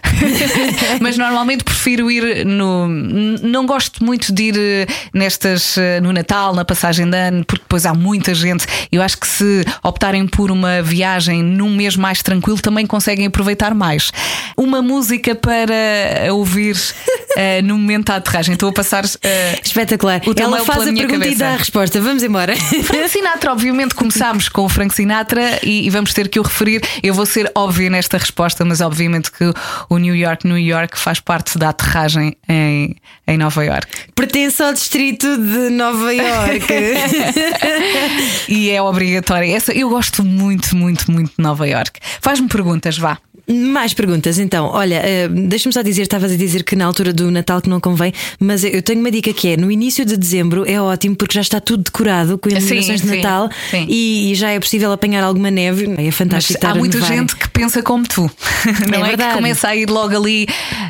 Mas 1.01 1.17
normalmente 1.17 1.63
prefiro 1.63 2.09
ir 2.11 2.45
no. 2.45 2.87
Não 2.87 3.65
gosto 3.65 4.03
muito 4.03 4.33
de 4.33 4.43
ir 4.43 4.57
eh, 4.57 4.87
nestas 5.13 5.77
eh, 5.77 5.99
no 6.01 6.11
Natal, 6.11 6.53
na 6.53 6.65
passagem 6.65 7.09
de 7.09 7.17
ano, 7.17 7.45
porque 7.45 7.63
depois 7.63 7.85
há 7.85 7.93
muita 7.93 8.33
gente. 8.33 8.65
Eu 8.91 9.01
acho 9.01 9.17
que 9.17 9.27
se 9.27 9.63
optarem 9.83 10.27
por 10.27 10.51
uma 10.51 10.81
viagem 10.81 11.41
num 11.43 11.69
mês 11.75 11.95
mais 11.95 12.21
tranquilo, 12.21 12.59
também 12.59 12.85
conseguem 12.85 13.25
aproveitar 13.25 13.73
mais. 13.73 14.11
Uma 14.57 14.81
música 14.81 15.33
para 15.35 16.33
ouvir 16.33 16.75
eh, 17.37 17.61
no 17.61 17.77
momento 17.77 18.07
da 18.07 18.15
aterragem. 18.17 18.53
Estou 18.53 18.69
a 18.69 18.73
passar. 18.73 19.03
eh, 19.23 19.59
Espetacular. 19.63 20.21
O 20.25 20.33
Ela 20.39 20.63
faz 20.65 20.81
a 20.81 20.85
pergunta 20.85 21.03
e 21.15 21.19
cabeça. 21.19 21.39
dá 21.39 21.53
a 21.53 21.57
resposta. 21.57 22.01
Vamos 22.01 22.23
embora. 22.23 22.55
Frank 22.55 23.09
Sinatra, 23.09 23.51
obviamente 23.51 23.95
começámos 23.95 24.49
com 24.49 24.63
o 24.63 24.69
Frank 24.69 24.93
Sinatra 24.93 25.59
e, 25.63 25.85
e 25.87 25.89
vamos 25.89 26.13
ter 26.13 26.27
que 26.29 26.39
o 26.39 26.43
referir. 26.43 26.81
Eu 27.01 27.13
vou 27.13 27.25
ser 27.25 27.51
óbvia 27.55 27.89
nesta 27.89 28.17
resposta, 28.17 28.63
mas 28.65 28.81
obviamente 28.81 29.31
que 29.31 29.51
o 29.89 29.97
New 29.97 30.15
York, 30.15 30.45
New 30.47 30.57
York 30.57 30.97
faz 30.99 31.19
parte 31.19 31.57
da 31.57 31.69
aterragem 31.69 32.35
em, 32.47 32.95
em 33.27 33.37
Nova 33.37 33.63
York. 33.63 33.87
Pertence 34.15 34.61
ao 34.61 34.73
distrito 34.73 35.25
de 35.37 35.69
Nova 35.69 36.13
Iorque. 36.13 36.61
E 38.47 38.60
é 38.69 38.81
obrigatória. 38.81 39.55
Essa, 39.55 39.73
eu 39.73 39.89
gosto 39.89 40.23
muito, 40.23 40.75
muito, 40.75 41.11
muito 41.11 41.29
de 41.29 41.43
Nova 41.43 41.67
York. 41.67 41.99
Faz-me 42.21 42.47
perguntas, 42.47 42.97
vá. 42.97 43.17
Mais 43.51 43.93
perguntas, 43.93 44.39
então. 44.39 44.67
Olha, 44.73 44.95
eh, 45.03 45.27
deixa-me 45.27 45.73
só 45.73 45.81
dizer, 45.81 46.03
estavas 46.03 46.31
a 46.31 46.35
dizer 46.35 46.63
que 46.63 46.75
na 46.75 46.85
altura 46.85 47.11
do 47.13 47.29
Natal 47.31 47.61
que 47.61 47.69
não 47.69 47.79
convém, 47.79 48.13
mas 48.39 48.63
eu 48.63 48.81
tenho 48.81 48.99
uma 48.99 49.11
dica 49.11 49.33
que 49.33 49.49
é: 49.49 49.57
no 49.57 49.71
início 49.71 50.05
de 50.05 50.15
dezembro 50.17 50.63
é 50.67 50.79
ótimo 50.81 51.15
porque 51.15 51.35
já 51.35 51.41
está 51.41 51.59
tudo 51.59 51.83
decorado 51.83 52.37
com 52.37 52.49
iluminações 52.49 53.01
de 53.01 53.07
sim, 53.09 53.15
Natal 53.17 53.49
sim. 53.69 53.85
e, 53.89 54.31
e 54.31 54.35
já 54.35 54.49
é 54.51 54.59
possível 54.59 54.91
apanhar 54.91 55.23
alguma 55.23 55.51
neve. 55.51 55.85
É 55.97 56.03
Mas 56.05 56.15
fantástico. 56.15 56.57
estar 56.57 56.71
há 56.71 56.75
muita 56.75 57.01
gente 57.01 57.35
que 57.35 57.49
pensa 57.49 57.81
como 57.83 58.07
tu. 58.07 58.29
Não 58.91 59.03
é, 59.05 59.07
verdade. 59.09 59.31
que 59.31 59.35
começa 59.37 59.67
a 59.67 59.75
ir 59.75 59.89
logo 59.89 60.15
ali 60.15 60.47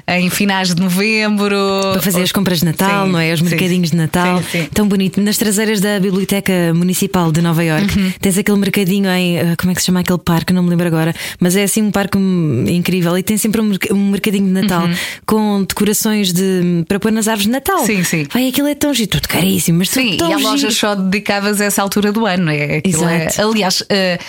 em 0.08 0.30
finais 0.30 0.74
de 0.74 0.82
novembro. 0.82 1.56
Para 1.94 2.02
fazer 2.02 2.22
as 2.22 2.32
compras 2.32 2.60
de 2.60 2.66
Natal, 2.66 3.06
Sim, 3.06 3.12
não 3.12 3.20
é? 3.20 3.34
Os 3.34 3.42
mercadinhos 3.42 3.92
de 3.92 3.98
Natal. 3.98 4.42
Tão 4.74 4.88
bonito. 4.88 5.22
Nas 5.22 5.38
traseiras 5.38 5.80
da 5.80 6.00
Biblioteca 6.00 6.74
Municipal 6.74 7.32
de 7.32 7.42
Nova 7.42 7.64
Iorque 7.64 7.82
Uhum. 8.00 8.12
tens 8.22 8.38
aquele 8.38 8.58
mercadinho 8.58 9.10
em. 9.12 9.38
eh, 9.38 9.56
Como 9.58 9.72
é 9.72 9.76
que 9.76 9.82
se 9.82 9.88
chama 9.88 10.00
aquele 10.02 10.20
parque? 10.20 10.54
Não 10.54 10.64
me 10.64 10.70
lembro 10.70 10.88
agora. 10.88 11.14
Mas 11.40 11.56
é 11.56 11.64
assim 11.64 11.82
um 11.82 11.92
parque 11.92 12.18
incrível 12.68 13.18
e 13.18 13.24
tem 13.24 13.38
sempre 13.38 13.62
um, 13.62 13.66
merc- 13.66 13.92
mercadinho 13.92 14.46
de 14.48 14.52
Natal 14.62 14.88
com 15.26 15.64
decorações 15.64 16.32
de, 16.34 16.84
para 16.88 17.00
pôr 17.00 17.12
nas 17.12 17.28
árvores 17.28 17.46
de 17.48 17.52
Natal. 17.52 17.80
Uhum. 17.80 17.86
Sim, 17.86 18.04
sim. 18.04 18.28
Vai, 18.32 18.48
aquilo 18.48 18.68
é 18.68 18.76
tão 18.76 18.94
giro, 18.94 19.10
tudo 19.12 19.28
caríssimo, 19.28 19.80
mas 19.80 19.90
Sim, 19.90 20.18
tão 20.18 20.30
e 20.30 20.34
há 20.34 20.38
giro. 20.38 20.50
lojas 20.50 20.76
só 20.76 20.96
dedicadas 20.96 21.60
a 21.62 21.66
essa 21.66 21.82
altura 21.82 22.12
do 22.12 22.26
ano. 22.26 22.50
É, 22.50 22.78
é- 22.78 22.82
Exato. 22.84 23.42
aliás, 23.42 23.84
eh, 23.90 24.20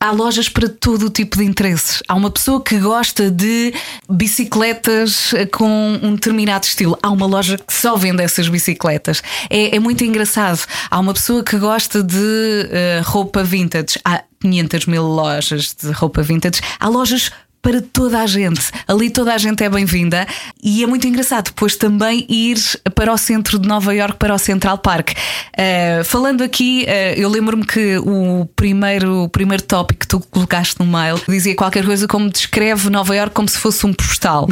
há 0.00 0.10
lojas 0.10 0.48
para 0.48 0.68
todo 0.68 1.06
o 1.06 1.10
tipo 1.10 1.36
de 1.38 1.44
interesses. 1.44 2.02
Há 2.08 2.14
uma 2.14 2.30
pessoa 2.30 2.60
que 2.62 2.76
gosta 2.78 3.30
de 3.30 3.72
bicicletas 4.10 5.32
eh, 5.34 5.46
com 5.46 5.98
um 6.02 6.14
determinado 6.14 6.64
estilo. 6.64 6.98
Há 7.02 7.10
uma 7.10 7.26
loja 7.26 7.56
que 7.58 7.72
só 7.72 7.96
vende 7.96 8.22
essas 8.22 8.48
bicicletas. 8.48 9.22
É, 9.48 9.76
é 9.76 9.78
muito 9.78 10.02
engraçado. 10.04 10.60
Há 10.90 10.98
uma 10.98 11.14
pessoa 11.14 11.42
que 11.44 11.56
gosta 11.58 12.02
de 12.02 12.68
eh, 12.70 13.00
roupa 13.04 13.44
vintage. 13.44 13.98
Há 14.04 14.22
500 14.40 14.86
mil 14.86 15.04
lojas 15.04 15.74
de 15.80 15.90
roupa 15.92 16.22
vintage. 16.22 16.60
Há 16.80 16.88
lojas 16.88 17.30
para 17.62 17.80
toda 17.80 18.20
a 18.20 18.26
gente. 18.26 18.60
Ali 18.88 19.08
toda 19.08 19.32
a 19.32 19.38
gente 19.38 19.62
é 19.62 19.68
bem-vinda 19.68 20.26
e 20.62 20.82
é 20.82 20.86
muito 20.86 21.06
engraçado 21.06 21.44
depois 21.44 21.76
também 21.76 22.26
ir 22.28 22.58
para 22.94 23.12
o 23.12 23.16
centro 23.16 23.56
de 23.56 23.68
Nova 23.68 23.94
York, 23.94 24.16
para 24.18 24.34
o 24.34 24.38
Central 24.38 24.78
Park. 24.78 25.10
Uh, 25.10 26.04
falando 26.04 26.42
aqui, 26.42 26.84
uh, 26.88 27.20
eu 27.20 27.28
lembro-me 27.28 27.64
que 27.64 27.98
o 27.98 28.46
primeiro, 28.56 29.22
o 29.22 29.28
primeiro 29.28 29.62
tópico 29.62 30.00
que 30.00 30.08
tu 30.08 30.18
colocaste 30.18 30.74
no 30.80 30.86
mail 30.86 31.20
dizia 31.28 31.54
qualquer 31.54 31.84
coisa 31.84 32.08
como 32.08 32.28
descreve 32.28 32.90
Nova 32.90 33.14
York 33.14 33.32
como 33.32 33.48
se 33.48 33.58
fosse 33.58 33.86
um 33.86 33.92
postal. 33.92 34.48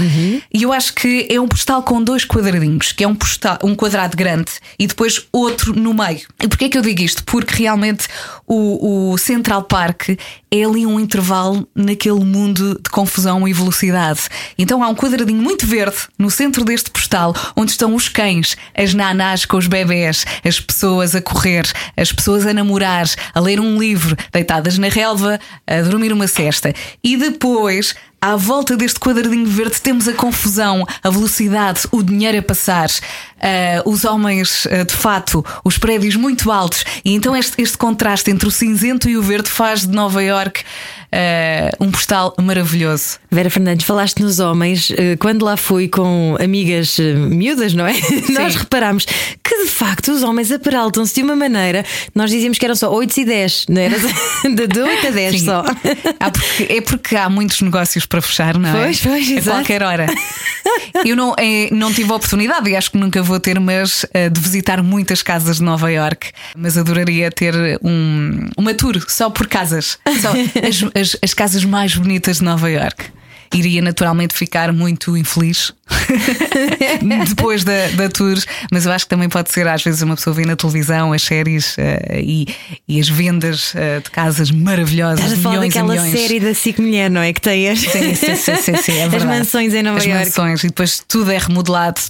E 0.55 0.62
eu 0.62 0.73
acho 0.73 0.95
que 0.95 1.26
é 1.29 1.40
um 1.40 1.49
postal 1.49 1.83
com 1.83 2.00
dois 2.00 2.25
quadradinhos, 2.25 2.93
que 2.93 3.02
é 3.02 3.09
um, 3.09 3.14
postal, 3.14 3.59
um 3.64 3.75
quadrado 3.75 4.17
grande 4.17 4.52
e 4.79 4.87
depois 4.87 5.26
outro 5.33 5.75
no 5.75 5.93
meio. 5.93 6.29
E 6.40 6.47
porquê 6.47 6.67
é 6.67 6.69
que 6.69 6.79
eu 6.79 6.83
digo 6.83 7.02
isto? 7.02 7.25
Porque 7.25 7.64
realmente 7.64 8.07
o, 8.50 9.12
o 9.12 9.19
Central 9.19 9.62
Park 9.62 10.09
é 10.50 10.64
ali 10.64 10.85
um 10.85 10.99
intervalo 10.99 11.69
naquele 11.73 12.25
mundo 12.25 12.80
de 12.83 12.90
confusão 12.90 13.47
e 13.47 13.52
velocidade. 13.52 14.23
Então 14.59 14.83
há 14.83 14.88
um 14.88 14.95
quadradinho 14.95 15.40
muito 15.40 15.64
verde 15.64 15.97
no 16.19 16.28
centro 16.28 16.64
deste 16.64 16.90
postal, 16.90 17.33
onde 17.54 17.71
estão 17.71 17.95
os 17.95 18.09
cães, 18.09 18.57
as 18.75 18.92
nanás 18.92 19.45
com 19.45 19.57
os 19.57 19.69
bebés, 19.69 20.26
as 20.45 20.59
pessoas 20.59 21.14
a 21.14 21.23
correr, 21.23 21.71
as 21.97 22.11
pessoas 22.11 22.45
a 22.45 22.52
namorar, 22.52 23.09
a 23.33 23.38
ler 23.38 23.61
um 23.61 23.78
livro, 23.78 24.16
deitadas 24.33 24.76
na 24.78 24.88
relva, 24.88 25.38
a 25.64 25.83
dormir 25.83 26.12
uma 26.12 26.26
cesta. 26.26 26.75
E 27.04 27.16
depois 27.16 27.95
à 28.21 28.37
volta 28.37 28.77
deste 28.77 29.00
quadradinho 29.00 29.47
verde 29.47 29.81
temos 29.81 30.07
a 30.07 30.12
confusão, 30.12 30.87
a 31.03 31.11
velocidade, 31.11 31.83
o 31.91 32.03
dinheiro 32.03 32.39
a 32.39 32.43
passar, 32.43 32.89
uh, 32.89 33.91
os 33.91 34.05
homens 34.05 34.67
uh, 34.67 34.85
de 34.85 34.95
fato, 34.95 35.45
os 35.65 35.79
prédios 35.79 36.17
muito 36.17 36.50
altos. 36.50 36.85
E 37.05 37.15
então 37.15 37.35
este, 37.35 37.61
este 37.62 37.79
contraste 37.79 38.31
entre 38.31 38.47
o 38.47 38.50
cinzento 38.50 39.09
e 39.09 39.17
o 39.17 39.23
verde 39.23 39.49
faz 39.49 39.87
de 39.87 39.95
Nova 39.95 40.23
York 40.23 40.61
uh, 40.61 41.85
um 41.85 41.91
postal 41.91 42.35
maravilhoso. 42.39 43.19
Vera 43.31 43.49
Fernandes, 43.49 43.87
falaste 43.87 44.21
nos 44.21 44.39
homens. 44.39 44.93
Quando 45.19 45.45
lá 45.45 45.57
fui 45.57 45.89
com 45.89 46.37
amigas 46.41 46.99
miúdas, 46.99 47.73
não 47.73 47.87
é? 47.87 47.95
Nós 48.31 48.57
reparámos 48.57 49.07
que 49.43 49.65
de 49.65 49.71
facto 49.71 50.12
os 50.12 50.23
homens 50.23 50.53
aperaltam-se 50.53 51.15
de 51.15 51.23
uma 51.23 51.37
maneira. 51.37 51.85
Nós 52.15 52.31
dizíamos 52.31 52.59
que 52.59 52.65
eram 52.65 52.75
só 52.75 52.93
8 52.93 53.21
e 53.21 53.25
10, 53.25 53.67
não 53.69 53.81
era? 53.81 53.97
De 54.71 54.81
8 54.81 55.07
a 55.07 55.11
10 55.11 55.33
Sim. 55.33 55.45
só. 55.45 55.62
Porque, 55.62 56.73
é 56.73 56.81
porque 56.81 57.17
há 57.17 57.29
muitos 57.29 57.61
negócios 57.61 58.07
para 58.11 58.21
fechar, 58.21 58.59
não 58.59 58.69
é? 58.69 58.73
Pois, 58.73 59.00
pois, 59.00 59.49
A 59.49 59.52
qualquer 59.52 59.83
hora. 59.83 60.07
Eu 61.07 61.17
não, 61.17 61.35
é, 61.38 61.71
não 61.73 61.93
tive 61.95 62.11
a 62.12 62.17
oportunidade 62.17 62.69
e 62.69 62.76
acho 62.76 62.90
que 62.90 62.99
nunca 62.99 63.23
vou 63.23 63.38
ter, 63.38 63.59
mas 63.59 64.05
uh, 64.05 64.29
de 64.29 64.40
visitar 64.40 64.83
muitas 64.83 65.23
casas 65.23 65.59
de 65.59 65.62
Nova 65.62 65.90
York. 65.90 66.33
Mas 66.57 66.76
adoraria 66.76 67.31
ter 67.31 67.55
um, 67.83 68.49
uma 68.59 68.75
tour 68.75 69.00
só 69.09 69.31
por 69.31 69.47
casas. 69.47 69.99
Só 70.21 70.31
as, 70.67 71.00
as, 71.00 71.17
as 71.23 71.33
casas 71.33 71.64
mais 71.64 71.95
bonitas 71.95 72.38
de 72.38 72.45
Nova 72.45 72.69
York 72.69 73.05
iria 73.52 73.83
naturalmente 73.83 74.35
ficar 74.35 74.73
muito 74.73 75.16
infeliz 75.16 75.73
depois 77.28 77.64
da, 77.64 77.88
da 77.97 78.09
tour, 78.09 78.37
mas 78.71 78.87
eu 78.87 78.92
acho 78.92 79.04
que 79.04 79.11
também 79.11 79.28
pode 79.28 79.50
ser, 79.50 79.66
às 79.66 79.83
vezes, 79.83 80.02
uma 80.02 80.14
pessoa 80.14 80.35
vê 80.35 80.45
na 80.45 80.57
televisão 80.57 81.12
as 81.12 81.23
séries 81.23 81.76
uh, 81.76 81.80
e, 82.14 82.47
e, 82.87 83.00
as 83.00 83.09
vendas 83.09 83.75
uh, 83.75 84.00
de 84.02 84.11
casas 84.11 84.50
maravilhosas. 84.50 85.21
Estás 85.21 85.38
a 85.38 85.42
falar 85.42 85.61
daquela 85.61 85.99
série 86.11 86.40
da 86.40 86.54
SIC 86.54 86.78
Mulher, 86.78 87.11
não 87.11 87.21
é? 87.21 87.33
Que 87.33 87.40
tem 87.40 87.69
as, 87.69 87.80
sim, 87.80 88.14
sim, 88.14 88.37
sim, 88.37 88.57
sim, 88.57 88.76
sim 88.76 88.92
é 88.99 89.04
as 89.14 89.25
mansões 89.25 89.75
em 89.75 89.83
Nova 89.83 89.99
as 89.99 90.04
York. 90.04 90.25
mansões, 90.25 90.64
e 90.64 90.69
depois 90.69 91.02
tudo 91.07 91.30
é 91.30 91.38
remodelado, 91.38 92.00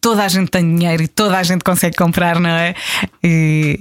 toda 0.00 0.24
a 0.24 0.28
gente 0.28 0.50
tem 0.50 0.76
dinheiro 0.76 1.02
e 1.02 1.08
toda 1.08 1.38
a 1.38 1.42
gente 1.42 1.64
consegue 1.64 1.96
comprar, 1.96 2.38
não 2.38 2.50
é? 2.50 2.74
E 3.22 3.80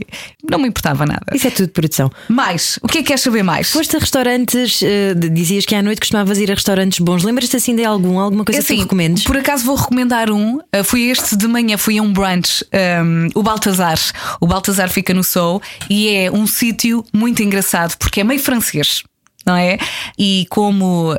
não 0.50 0.58
me 0.58 0.68
importava 0.68 1.06
nada. 1.06 1.26
Isso 1.34 1.48
é 1.48 1.52
tudo 1.52 1.70
produção. 1.70 2.10
Mais, 2.30 2.80
o 2.82 2.88
que 2.88 3.00
é 3.00 3.02
que 3.02 3.08
queres 3.08 3.22
saber 3.22 3.44
mais? 3.44 3.72
Foste 3.72 3.98
a 3.98 4.00
restaurantes, 4.00 4.82
uh, 4.82 5.30
dizias 5.30 5.66
que 5.66 5.76
à 5.76 5.82
noite 5.82 6.00
costumavas 6.00 6.38
ir 6.38 6.50
a 6.50 6.56
restaurantes 6.56 7.00
bons. 7.00 7.24
Lembras-te 7.24 7.58
assim 7.58 7.76
de 7.76 7.84
algum? 7.84 8.20
Alguma 8.20 8.46
coisa 8.46 8.62
assim, 8.62 8.76
que 8.76 8.82
recomendes? 8.82 9.24
Por 9.24 9.38
acaso 9.38 9.66
vou 9.66 9.76
recomendar 9.76 10.32
um. 10.32 10.58
Uh, 10.58 10.84
fui 10.84 11.10
este 11.10 11.36
de 11.36 11.48
manhã, 11.48 11.78
fui 11.78 11.98
a 11.98 12.02
um 12.02 12.12
brunch, 12.12 12.64
um, 12.74 13.28
o 13.36 13.44
Baltazar. 13.44 14.00
O 14.40 14.48
Baltazar 14.48 14.90
fica 14.90 15.14
no 15.14 15.24
Soul 15.24 15.62
e 15.90 16.10
é 16.10 16.32
um 16.32 16.48
sítio 16.48 17.04
muito 17.14 17.44
engraçado 17.44 17.98
porque 17.98 18.22
é 18.22 18.24
meio 18.24 18.40
francês 18.40 19.04
não 19.46 19.56
é? 19.56 19.78
E 20.18 20.46
como 20.50 21.14
uh, 21.14 21.18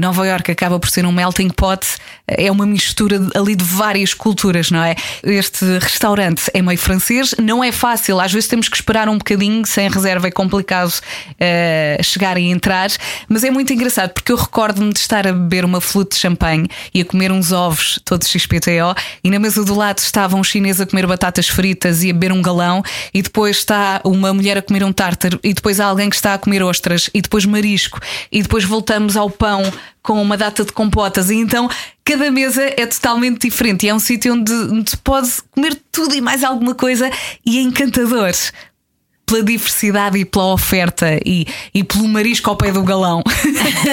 Nova 0.00 0.26
York 0.26 0.50
acaba 0.50 0.78
por 0.78 0.88
ser 0.88 1.06
um 1.06 1.12
melting 1.12 1.50
pot, 1.50 1.86
é 2.26 2.50
uma 2.50 2.66
mistura 2.66 3.20
ali 3.34 3.54
de 3.54 3.64
várias 3.64 4.14
culturas, 4.14 4.70
não 4.70 4.82
é? 4.82 4.94
Este 5.22 5.64
restaurante 5.78 6.44
é 6.54 6.62
meio 6.62 6.78
francês, 6.78 7.34
não 7.38 7.62
é 7.62 7.72
fácil, 7.72 8.20
às 8.20 8.32
vezes 8.32 8.48
temos 8.48 8.68
que 8.68 8.76
esperar 8.76 9.08
um 9.08 9.18
bocadinho, 9.18 9.64
sem 9.66 9.88
reserva 9.88 10.28
é 10.28 10.30
complicado 10.30 10.90
uh, 10.90 12.02
chegar 12.02 12.38
e 12.38 12.50
entrar, 12.50 12.90
mas 13.28 13.44
é 13.44 13.50
muito 13.50 13.72
engraçado 13.72 14.12
porque 14.12 14.32
eu 14.32 14.36
recordo-me 14.36 14.92
de 14.92 14.98
estar 14.98 15.26
a 15.26 15.32
beber 15.32 15.64
uma 15.64 15.80
flute 15.80 16.14
de 16.14 16.16
champanhe 16.16 16.68
e 16.94 17.00
a 17.00 17.04
comer 17.04 17.32
uns 17.32 17.52
ovos 17.52 18.00
todos 18.04 18.28
XPTO 18.28 18.94
e 19.22 19.30
na 19.30 19.38
mesa 19.38 19.64
do 19.64 19.74
lado 19.74 19.98
estava 19.98 20.36
um 20.36 20.44
chinês 20.44 20.80
a 20.80 20.86
comer 20.86 21.06
batatas 21.06 21.48
fritas 21.48 22.02
e 22.02 22.10
a 22.10 22.12
beber 22.12 22.32
um 22.32 22.42
galão 22.42 22.82
e 23.12 23.22
depois 23.22 23.58
está 23.58 24.00
uma 24.04 24.32
mulher 24.32 24.58
a 24.58 24.62
comer 24.62 24.84
um 24.84 24.92
tártaro 24.92 25.38
e 25.42 25.52
depois 25.52 25.80
há 25.80 25.86
alguém 25.86 26.08
que 26.08 26.16
está 26.16 26.34
a 26.34 26.38
comer 26.38 26.62
ostras 26.62 27.10
e 27.14 27.20
depois 27.20 27.44
marisco. 27.60 28.00
E 28.32 28.42
depois 28.42 28.64
voltamos 28.64 29.16
ao 29.16 29.30
pão 29.30 29.62
com 30.02 30.20
uma 30.20 30.36
data 30.36 30.64
de 30.64 30.72
compotas. 30.72 31.30
E 31.30 31.34
então 31.34 31.68
cada 32.04 32.30
mesa 32.30 32.62
é 32.62 32.86
totalmente 32.86 33.48
diferente. 33.48 33.86
E 33.86 33.88
é 33.90 33.94
um 33.94 33.98
sítio 33.98 34.34
onde, 34.34 34.90
se 34.90 34.96
pode 34.96 35.30
comer 35.50 35.78
tudo 35.92 36.14
e 36.14 36.20
mais 36.20 36.42
alguma 36.42 36.74
coisa. 36.74 37.10
E 37.44 37.58
é 37.58 37.60
encantador. 37.60 38.30
Pela 39.26 39.44
diversidade 39.44 40.18
e 40.18 40.24
pela 40.24 40.52
oferta 40.52 41.20
e, 41.24 41.46
e 41.72 41.84
pelo 41.84 42.08
marisco 42.08 42.50
ao 42.50 42.56
pé 42.56 42.72
do 42.72 42.82
galão. 42.82 43.22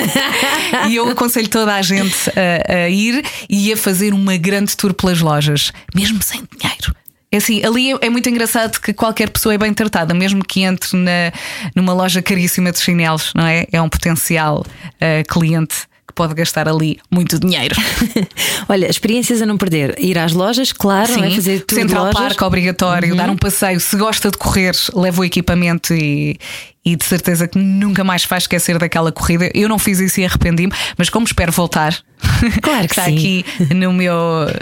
e 0.90 0.96
eu 0.96 1.08
aconselho 1.10 1.48
toda 1.48 1.76
a 1.76 1.82
gente 1.84 2.16
a, 2.32 2.74
a, 2.74 2.90
ir 2.90 3.24
e 3.48 3.72
a 3.72 3.78
fazer 3.78 4.16
uma 4.16 4.36
grande 4.36 4.76
tour 4.76 4.96
pelas 4.96 5.22
lojas, 5.22 5.72
mesmo 5.94 6.24
sem 6.24 6.42
dinheiro. 6.58 6.92
É 7.32 7.38
assim, 7.38 7.64
ali 7.66 7.92
é, 7.92 7.98
é 8.04 8.10
muito 8.10 8.30
engraçado 8.30 8.80
que 8.80 8.94
qualquer 8.94 9.30
pessoa 9.30 9.54
é 9.54 9.58
bem 9.58 9.74
tratada, 9.74 10.14
mesmo 10.14 10.44
que 10.44 10.62
entre 10.62 10.96
na, 10.96 11.32
numa 11.76 11.94
loja 11.94 12.22
caríssima 12.22 12.72
de 12.72 12.80
chinelos, 12.80 13.34
não 13.36 13.46
é? 13.46 13.66
É 13.72 13.82
um 13.82 13.90
potencial 13.90 14.62
uh, 14.66 15.34
cliente 15.34 15.76
que 16.08 16.14
pode 16.14 16.34
gastar 16.34 16.70
ali 16.70 17.00
muito 17.12 17.38
dinheiro. 17.38 17.76
Olha, 18.70 18.90
experiências 18.90 19.42
a 19.42 19.46
não 19.46 19.58
perder. 19.58 19.96
Ir 20.00 20.18
às 20.18 20.32
lojas, 20.32 20.72
claro, 20.72 21.14
Sim, 21.14 21.26
é 21.26 21.36
fazer 21.36 21.60
tudo 21.66 21.80
Central 21.80 22.12
Park 22.14 22.42
obrigatório, 22.42 23.12
uhum. 23.12 23.18
dar 23.18 23.30
um 23.30 23.36
passeio. 23.36 23.80
Se 23.82 23.98
gosta 23.98 24.32
de 24.32 24.38
correr, 24.38 24.74
leva 24.96 25.22
o 25.22 25.26
equipamento 25.26 25.94
e, 25.94 26.40
e 26.88 26.96
de 26.96 27.04
certeza 27.04 27.50
que 27.50 27.60
nunca 27.60 28.02
mais 28.02 28.24
vai 28.24 28.38
esquecer 28.38 28.78
daquela 28.78 29.12
corrida. 29.12 29.52
Eu 29.54 29.68
não 29.68 29.78
fiz 29.78 30.00
isso 30.00 30.22
e 30.22 30.26
arrependi-me, 30.26 30.72
mas 30.98 31.10
como 31.10 31.26
espero 31.26 31.52
voltar, 31.52 31.94
claro 32.64 32.88
que 32.88 32.94
está 32.94 33.04
sim. 33.04 33.18
aqui 33.18 33.46
no 33.76 33.92
meu, 33.92 34.16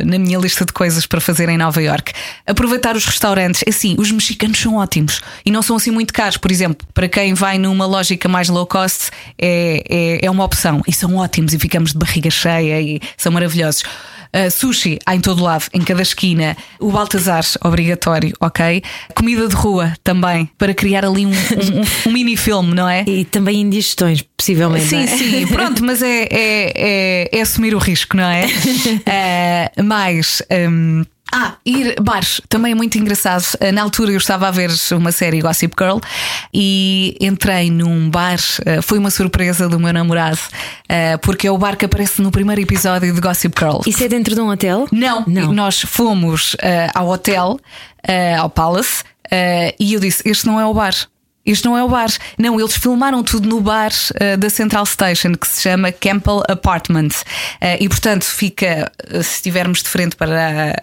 na 0.04 0.18
minha 0.18 0.40
lista 0.40 0.66
de 0.66 0.74
coisas 0.74 1.06
para 1.06 1.22
fazer 1.22 1.50
em 1.50 1.58
Nova 1.58 1.80
York. 1.80 2.14
Aproveitar 2.48 2.96
os 2.96 3.06
restaurantes. 3.06 3.64
Assim, 3.68 3.96
os 4.00 4.12
mexicanos 4.12 4.58
são 4.58 4.78
ótimos 4.78 5.22
e 5.46 5.52
não 5.52 5.62
são 5.62 5.76
assim 5.76 5.92
muito 5.92 6.12
caros. 6.12 6.38
Por 6.38 6.52
exemplo, 6.52 6.88
para 6.96 7.08
quem 7.08 7.36
vai 7.36 7.60
numa 7.60 7.86
lógica 7.86 8.28
mais 8.28 8.50
low 8.50 8.66
cost, 8.66 9.12
é, 9.40 9.84
é, 9.88 10.26
é 10.26 10.32
uma 10.32 10.44
opção 10.44 10.82
e 10.88 10.92
são 10.92 11.18
ótimos 11.18 11.54
e 11.54 11.60
ficamos 11.60 11.92
de 11.92 12.00
barriga 12.00 12.32
cheia 12.32 12.82
e 12.82 13.00
são 13.16 13.32
maravilhosos. 13.32 13.84
Uh, 14.34 14.50
sushi 14.50 15.00
há 15.06 15.16
em 15.16 15.20
todo 15.20 15.44
lado, 15.44 15.66
em 15.74 15.82
cada 15.82 16.02
esquina. 16.02 16.56
O 16.80 16.92
Baltazar, 16.92 17.44
obrigatório, 17.64 18.34
ok? 18.40 18.82
Comida 19.16 19.48
de 19.48 19.56
rua 19.56 19.94
também, 20.04 20.50
para 20.58 20.74
criar 20.74 21.06
ali 21.06 21.26
um, 21.26 21.32
um, 21.32 22.10
um 22.10 22.12
mini 22.12 22.38
filme, 22.38 22.74
não 22.74 22.88
é? 22.88 23.04
E 23.08 23.26
também 23.26 23.62
indigestões, 23.62 24.24
possivelmente. 24.36 24.86
Sim, 24.88 25.04
é? 25.04 25.08
sim, 25.08 25.48
pronto, 25.48 25.84
mas 25.84 26.02
é, 26.02 26.24
é, 26.24 26.28
é, 26.32 27.30
é, 27.32 27.42
assumir 27.42 27.76
o 27.76 27.80
risco, 27.80 28.18
não 28.18 28.24
é? 28.24 28.46
uh, 28.46 29.84
mais. 29.84 30.42
Um, 30.70 31.04
ah, 31.34 31.56
ir 31.66 31.96
bares 32.02 32.40
também 32.48 32.72
é 32.72 32.76
muito 32.76 32.98
engraçado. 32.98 33.44
Eh, 33.60 33.72
na 33.72 33.82
altura 33.82 34.12
eu 34.12 34.18
estava 34.18 34.48
a 34.48 34.52
ver 34.52 34.70
uma 34.92 35.12
série 35.12 35.42
Gossip 35.42 35.74
Girl 35.78 35.98
e 36.54 37.18
entrei 37.20 37.70
num 37.70 38.10
bar. 38.10 38.40
Eh, 38.66 38.82
foi 38.82 38.98
uma 39.00 39.10
surpresa 39.10 39.68
do 39.68 39.80
meu 39.80 39.92
namorado, 39.92 40.40
eh, 40.88 41.18
porque 41.18 41.48
é 41.48 41.52
o 41.52 41.58
bar 41.58 41.76
que 41.78 41.86
aparece 41.86 42.22
no 42.22 42.32
primeiro 42.32 42.62
episódio 42.62 43.14
de 43.14 43.20
Gossip 43.20 43.54
Girl. 43.60 43.80
Isso 43.86 44.04
é 44.04 44.08
dentro 44.08 44.36
de 44.36 44.42
um 44.42 44.50
hotel? 44.50 44.88
Não, 44.92 45.24
Não. 45.28 45.52
nós 45.52 45.82
fomos 45.82 46.56
ao 46.94 47.10
hotel, 47.10 47.60
ao 48.40 48.50
Palace, 48.50 49.04
e 49.80 49.94
eu 49.94 50.00
disse: 50.00 50.22
Este 50.26 50.46
não 50.46 50.60
é 50.60 50.66
o 50.66 50.74
bar. 50.74 50.94
Este 51.46 51.66
não 51.66 51.78
é 51.78 51.84
o 51.84 51.88
bar. 51.88 52.10
Não, 52.38 52.60
eles 52.60 52.76
filmaram 52.76 53.24
tudo 53.24 53.48
no 53.48 53.62
bar 53.62 53.92
uh, 53.92 54.38
da 54.38 54.50
Central 54.50 54.86
Station, 54.86 55.34
que 55.36 55.48
se 55.48 55.62
chama 55.62 55.92
Campbell 55.92 56.42
Apartments. 56.50 57.22
Uh, 57.22 57.78
e 57.80 57.88
portanto, 57.88 58.24
fica, 58.24 58.92
uh, 59.14 59.22
se 59.22 59.36
estivermos 59.36 59.84
de 59.84 59.90
frente 59.90 60.16
para 60.16 60.74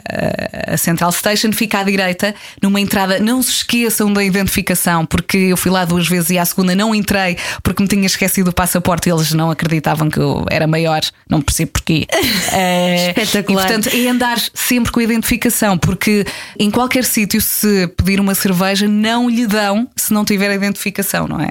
a, 0.68 0.74
a, 0.74 0.76
Central 0.76 1.10
Station, 1.10 1.52
fica 1.52 1.80
à 1.80 1.82
direita, 1.82 2.34
numa 2.62 2.80
entrada. 2.80 3.18
Não 3.18 3.42
se 3.42 3.50
esqueçam 3.50 4.12
da 4.12 4.22
identificação, 4.22 5.04
porque 5.04 5.36
eu 5.36 5.56
fui 5.56 5.70
lá 5.70 5.84
duas 5.84 6.06
vezes 6.06 6.30
e 6.30 6.38
à 6.38 6.44
segunda 6.44 6.74
não 6.74 6.94
entrei 6.94 7.36
porque 7.62 7.82
me 7.82 7.88
tinha 7.88 8.06
esquecido 8.06 8.48
o 8.48 8.52
passaporte 8.52 9.08
e 9.08 9.12
eles 9.12 9.32
não 9.32 9.50
acreditavam 9.50 10.08
que 10.08 10.18
eu 10.18 10.46
era 10.48 10.66
maior. 10.66 11.00
Não 11.28 11.42
percebo 11.42 11.72
porquê. 11.72 12.06
Espetacular. 13.08 13.64
E 13.64 13.66
portanto, 13.66 13.94
é 13.94 14.08
andar 14.08 14.38
sempre 14.54 14.92
com 14.92 15.00
a 15.00 15.02
identificação, 15.02 15.76
porque 15.76 16.24
em 16.58 16.70
qualquer 16.70 17.04
sítio, 17.04 17.40
se 17.40 17.88
pedir 17.88 18.20
uma 18.20 18.34
cerveja, 18.34 18.86
não 18.86 19.28
lhe 19.28 19.46
dão 19.46 19.88
se 19.96 20.12
não 20.12 20.24
tiver 20.24 20.51
identificação, 20.54 21.26
não 21.26 21.40
é? 21.40 21.50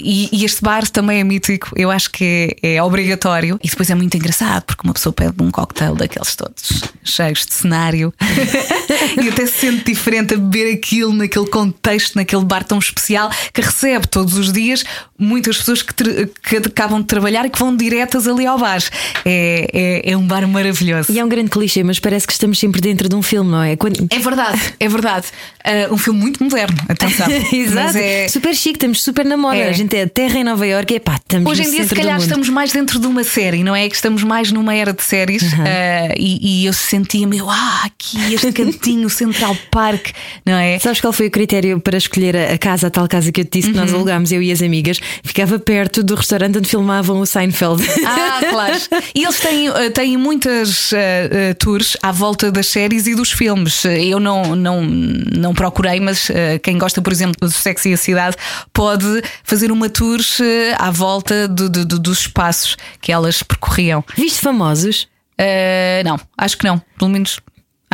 E, 0.00 0.28
e, 0.32 0.44
este 0.44 0.62
bar 0.62 0.88
também 0.88 1.20
é 1.20 1.24
mítico, 1.24 1.70
eu 1.76 1.90
acho 1.90 2.10
que 2.10 2.56
é, 2.62 2.74
é, 2.74 2.82
obrigatório. 2.82 3.58
E 3.62 3.68
depois 3.68 3.90
é 3.90 3.94
muito 3.94 4.16
engraçado, 4.16 4.64
porque 4.64 4.82
uma 4.84 4.94
pessoa 4.94 5.12
pede 5.12 5.34
um 5.40 5.50
cocktail 5.50 5.94
daqueles 5.94 6.34
todos 6.34 6.82
cheios 7.04 7.44
de 7.44 7.54
cenário 7.54 8.14
e 9.20 9.28
até 9.28 9.46
se 9.46 9.52
sente 9.52 9.84
diferente 9.84 10.34
a 10.34 10.36
beber 10.36 10.74
aquilo 10.74 11.12
naquele 11.12 11.46
contexto, 11.46 12.16
naquele 12.16 12.44
bar 12.44 12.64
tão 12.64 12.78
especial 12.78 13.30
que 13.52 13.60
recebe 13.60 14.06
todos 14.06 14.36
os 14.36 14.52
dias 14.52 14.84
muitas 15.22 15.56
pessoas 15.58 15.82
que, 15.82 15.94
que 16.42 16.56
acabam 16.56 17.00
de 17.00 17.06
trabalhar 17.06 17.46
e 17.46 17.50
que 17.50 17.58
vão 17.58 17.74
diretas 17.76 18.26
ali 18.26 18.44
ao 18.44 18.58
bar. 18.58 18.82
É, 19.24 19.68
é, 19.72 20.12
é, 20.12 20.16
um 20.16 20.26
bar 20.26 20.46
maravilhoso. 20.48 21.12
E 21.12 21.18
é 21.18 21.24
um 21.24 21.28
grande 21.28 21.50
clichê, 21.50 21.84
mas 21.84 22.00
parece 22.00 22.26
que 22.26 22.32
estamos 22.32 22.58
sempre 22.58 22.80
dentro 22.80 23.08
de 23.08 23.14
um 23.14 23.22
filme, 23.22 23.50
não 23.50 23.62
é? 23.62 23.76
Quando... 23.76 24.06
É 24.10 24.18
verdade, 24.18 24.74
é 24.80 24.88
verdade. 24.88 25.26
Uh, 25.64 25.94
um 25.94 25.98
filme 25.98 26.20
muito 26.20 26.42
moderno, 26.42 26.76
atenção. 26.88 27.26
Exato. 27.52 27.96
É, 27.96 28.28
super 28.42 28.56
chique, 28.56 28.76
estamos 28.76 29.02
super 29.02 29.24
na 29.24 29.36
moda. 29.36 29.56
É. 29.56 29.68
A 29.68 29.72
gente 29.72 29.96
é 29.96 30.04
terra 30.04 30.36
em 30.36 30.42
Nova 30.42 30.66
Iorque, 30.66 30.96
é 30.96 30.98
pá, 30.98 31.14
estamos 31.14 31.48
Hoje 31.48 31.62
em 31.62 31.70
dia, 31.70 31.86
se 31.86 31.94
calhar, 31.94 32.18
estamos 32.18 32.48
mais 32.48 32.72
dentro 32.72 32.98
de 32.98 33.06
uma 33.06 33.22
série, 33.22 33.62
não 33.62 33.74
é? 33.74 33.88
Que 33.88 33.94
estamos 33.94 34.24
mais 34.24 34.50
numa 34.50 34.74
era 34.74 34.92
de 34.92 35.02
séries 35.02 35.44
eh, 35.64 36.12
e, 36.18 36.62
e 36.62 36.66
eu 36.66 36.72
sentia-me, 36.72 37.38
ah, 37.40 37.82
aqui 37.84 38.34
este 38.34 38.50
cantinho, 38.52 39.08
Central 39.08 39.56
Park, 39.70 40.08
não 40.44 40.54
é? 40.54 40.76
Sabes 40.80 41.00
qual 41.00 41.12
foi 41.12 41.28
o 41.28 41.30
critério 41.30 41.78
para 41.78 41.96
escolher 41.96 42.36
a 42.36 42.58
casa, 42.58 42.88
a 42.88 42.90
tal 42.90 43.06
casa 43.06 43.30
que 43.30 43.42
eu 43.42 43.44
te 43.44 43.60
disse 43.60 43.70
que 43.70 43.78
Uhum. 43.78 43.84
nós 43.84 43.94
alugámos, 43.94 44.32
eu 44.32 44.42
e 44.42 44.50
as 44.50 44.60
amigas? 44.60 44.98
Ficava 45.22 45.58
perto 45.58 46.02
do 46.02 46.16
restaurante 46.16 46.58
onde 46.58 46.68
filmavam 46.68 47.20
o 47.20 47.26
Seinfeld. 47.26 47.82
Ah, 48.04 48.40
claro. 48.50 48.74
E 49.14 49.22
eles 49.22 49.38
têm, 49.38 49.68
eh, 49.68 49.90
têm 49.90 50.16
muitas 50.16 50.92
eh, 50.92 51.28
eh, 51.30 51.54
tours 51.54 51.96
à 52.02 52.10
volta 52.10 52.50
das 52.50 52.66
séries 52.66 53.06
e 53.06 53.14
dos 53.14 53.30
filmes. 53.30 53.84
Eu 53.84 54.18
não, 54.18 54.56
não, 54.56 54.82
não 54.82 55.54
procurei, 55.54 56.00
mas 56.00 56.28
quem 56.62 56.76
gosta, 56.76 57.00
por 57.00 57.12
exemplo, 57.12 57.34
do 57.40 57.50
Sexy 57.50 57.90
e 57.90 57.94
a 57.94 57.96
Cidade 57.96 58.31
pode 58.72 59.22
fazer 59.44 59.70
uma 59.72 59.88
tour 59.88 60.20
eh, 60.40 60.74
à 60.78 60.90
volta 60.90 61.46
do- 61.48 61.68
do- 61.70 61.84
do- 61.84 61.98
dos 61.98 62.20
espaços 62.20 62.76
que 63.00 63.10
elas 63.12 63.42
percorriam. 63.42 64.04
Viste 64.16 64.40
famosos? 64.40 65.08
Eh, 65.38 66.02
não, 66.04 66.18
acho 66.36 66.56
que 66.58 66.64
não. 66.64 66.80
Pelo 66.98 67.10
menos. 67.10 67.40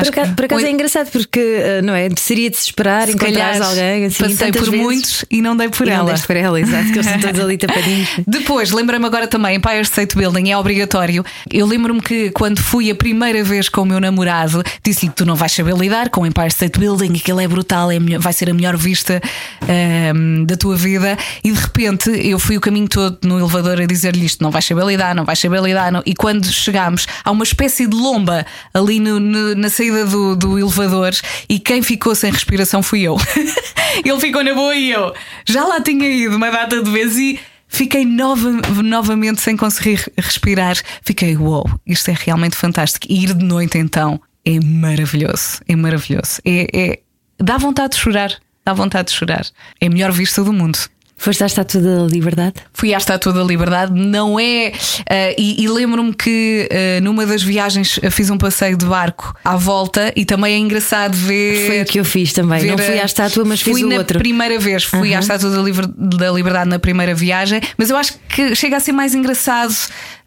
Por 0.05 0.09
acaso, 0.09 0.28
não. 0.28 0.35
por 0.37 0.45
acaso 0.45 0.67
é 0.67 0.71
engraçado 0.71 1.11
porque, 1.11 1.40
uh, 1.40 1.85
não 1.85 1.95
é? 1.95 2.09
Seria 2.17 2.50
de 2.50 2.57
se 2.57 2.64
esperar 2.67 3.09
se 3.09 3.17
calhar 3.17 3.61
alguém 3.62 4.05
assim. 4.07 4.23
Passei 4.25 4.52
por 4.52 4.64
vezes. 4.71 4.81
muitos 4.81 5.25
e 5.31 5.40
não 5.43 5.57
dei 5.57 5.69
por 5.69 5.87
E 5.87 5.90
não 5.90 5.97
ela. 5.99 6.12
deste 6.12 6.26
por 6.26 6.37
ela, 6.37 6.61
exato, 6.61 6.85
que 6.87 6.93
eles 6.99 7.07
estão 7.07 7.21
todos 7.21 7.40
ali 7.40 7.57
tapadinhos. 7.59 8.09
Depois, 8.26 8.71
lembra-me 8.71 9.07
agora 9.07 9.26
também, 9.26 9.57
Empire 9.57 9.81
State 9.83 10.17
Building 10.17 10.50
é 10.50 10.57
obrigatório. 10.59 11.25
Eu 11.50 11.67
lembro-me 11.67 12.00
que 12.00 12.31
quando 12.31 12.61
fui 12.61 12.90
a 12.90 12.95
primeira 12.95 13.43
vez 13.45 13.69
com 13.69 13.83
o 13.83 13.87
meu 13.87 14.00
namorado, 14.00 14.62
disse-lhe: 14.85 15.12
Tu 15.14 15.25
não 15.25 15.35
vais 15.37 15.52
saber 15.52 15.75
lidar 15.76 16.11
com 16.11 16.23
o 16.23 16.26
Empire 16.26 16.49
State 16.49 16.78
Building, 16.78 17.17
aquilo 17.17 17.40
é 17.40 17.49
brutal, 17.49 17.90
é 17.90 17.99
melhor- 17.99 18.21
vai 18.21 18.33
ser 18.33 18.50
a 18.50 18.55
melhor 18.55 18.76
vista 18.76 19.21
ahm, 19.62 20.45
da 20.45 20.57
tua 20.57 20.76
vida. 20.76 21.17
E 21.43 21.50
de 21.52 21.59
repente 21.59 22.11
eu 22.11 22.38
fui 22.38 22.57
o 22.57 22.61
caminho 22.61 22.88
todo 22.88 23.19
no 23.25 23.38
elevador 23.38 23.81
a 23.81 23.87
dizer-lhe 23.87 24.25
isto: 24.26 24.43
Não 24.43 24.50
vais 24.50 24.64
saber 24.64 24.85
lidar, 24.85 25.14
não 25.14 25.25
vais 25.25 25.38
saber 25.38 25.61
lidar. 25.62 25.90
não." 25.93 26.02
E 26.05 26.14
quando 26.14 26.47
chegámos, 26.47 27.07
há 27.25 27.31
uma 27.31 27.45
espécie 27.45 27.87
de 27.87 27.97
lomba 27.97 28.45
ali 28.75 29.00
no- 29.00 29.21
no- 29.21 29.55
na 29.55 29.69
saída 29.71 29.88
do, 29.90 30.37
do 30.37 30.59
elevador 30.59 31.12
e 31.49 31.59
quem 31.59 31.83
ficou 31.83 32.14
sem 32.14 32.30
respiração 32.33 32.83
fui 32.83 33.02
eu. 33.02 33.16
Ele 34.04 34.21
ficou 34.21 34.42
na 34.45 34.54
boa 34.54 34.75
e 34.75 34.90
eu 34.90 35.12
já 35.47 35.64
lá 35.64 35.80
tinha 35.80 36.09
ido 36.09 36.37
uma 36.37 36.50
data 36.50 36.83
de 36.83 36.90
vezes 36.90 37.16
e. 37.16 37.40
Fiquei 37.71 38.07
nova- 38.07 38.50
novamente 38.83 39.42
sem 39.42 39.54
conseguir 39.54 40.11
respirar. 40.16 40.75
Fiquei, 41.02 41.37
uou, 41.37 41.68
isto 41.87 42.11
é 42.11 42.14
realmente 42.18 42.57
fantástico. 42.57 43.07
E 43.11 43.25
ir 43.25 43.35
de 43.35 43.45
noite 43.45 43.76
então 43.76 44.18
é 44.42 44.59
maravilhoso. 44.64 45.61
É 45.68 45.76
maravilhoso. 45.76 46.40
É, 46.47 46.66
é- 46.73 46.99
dá 47.38 47.59
vontade 47.59 47.92
de 47.95 48.00
chorar. 48.00 48.33
Dá 48.64 48.73
vontade 48.73 49.09
de 49.09 49.14
chorar. 49.14 49.45
É 49.80 49.87
a 49.87 49.90
melhor 49.90 50.12
vista 50.12 50.42
do 50.42 50.50
mundo. 50.50 50.78
Foste 51.20 51.42
à 51.42 51.46
Estátua 51.46 51.80
da 51.80 52.02
Liberdade? 52.04 52.54
Fui 52.72 52.94
à 52.94 52.96
Estátua 52.96 53.32
da 53.32 53.42
Liberdade, 53.42 53.92
não 53.92 54.38
é. 54.38 54.72
eh, 55.10 55.34
e 55.37 55.62
e 55.64 55.68
lembro-me 55.68 56.14
que 56.14 56.68
eh, 56.70 57.00
numa 57.00 57.26
das 57.26 57.42
viagens 57.42 57.98
fiz 58.10 58.30
um 58.30 58.38
passeio 58.38 58.76
de 58.76 58.87
barco 58.87 59.34
à 59.44 59.56
volta 59.56 60.12
e 60.14 60.25
também 60.25 60.54
é 60.54 60.58
engraçado 60.58 61.14
ver. 61.16 61.66
Foi 61.66 61.82
o 61.82 61.84
que 61.84 61.98
eu 62.00 62.04
fiz 62.04 62.32
também. 62.32 62.64
Não 62.64 62.78
fui 62.78 62.98
à 63.00 63.04
estátua, 63.04 63.44
mas 63.44 63.60
fui 63.60 63.75
fiz 63.75 63.82
o 63.82 63.88
na 63.88 63.96
outro. 63.96 64.18
primeira 64.18 64.58
vez, 64.58 64.84
fui 64.84 65.12
à 65.14 65.18
Estátua 65.18 65.50
da, 65.50 65.60
Liber- 65.60 65.88
da 65.96 66.30
Liberdade 66.30 66.70
na 66.70 66.78
primeira 66.78 67.14
viagem, 67.14 67.60
mas 67.76 67.90
eu 67.90 67.96
acho 67.96 68.14
que 68.28 68.54
chega 68.54 68.76
a 68.76 68.80
ser 68.80 68.92
mais 68.92 69.14
engraçado. 69.14 69.75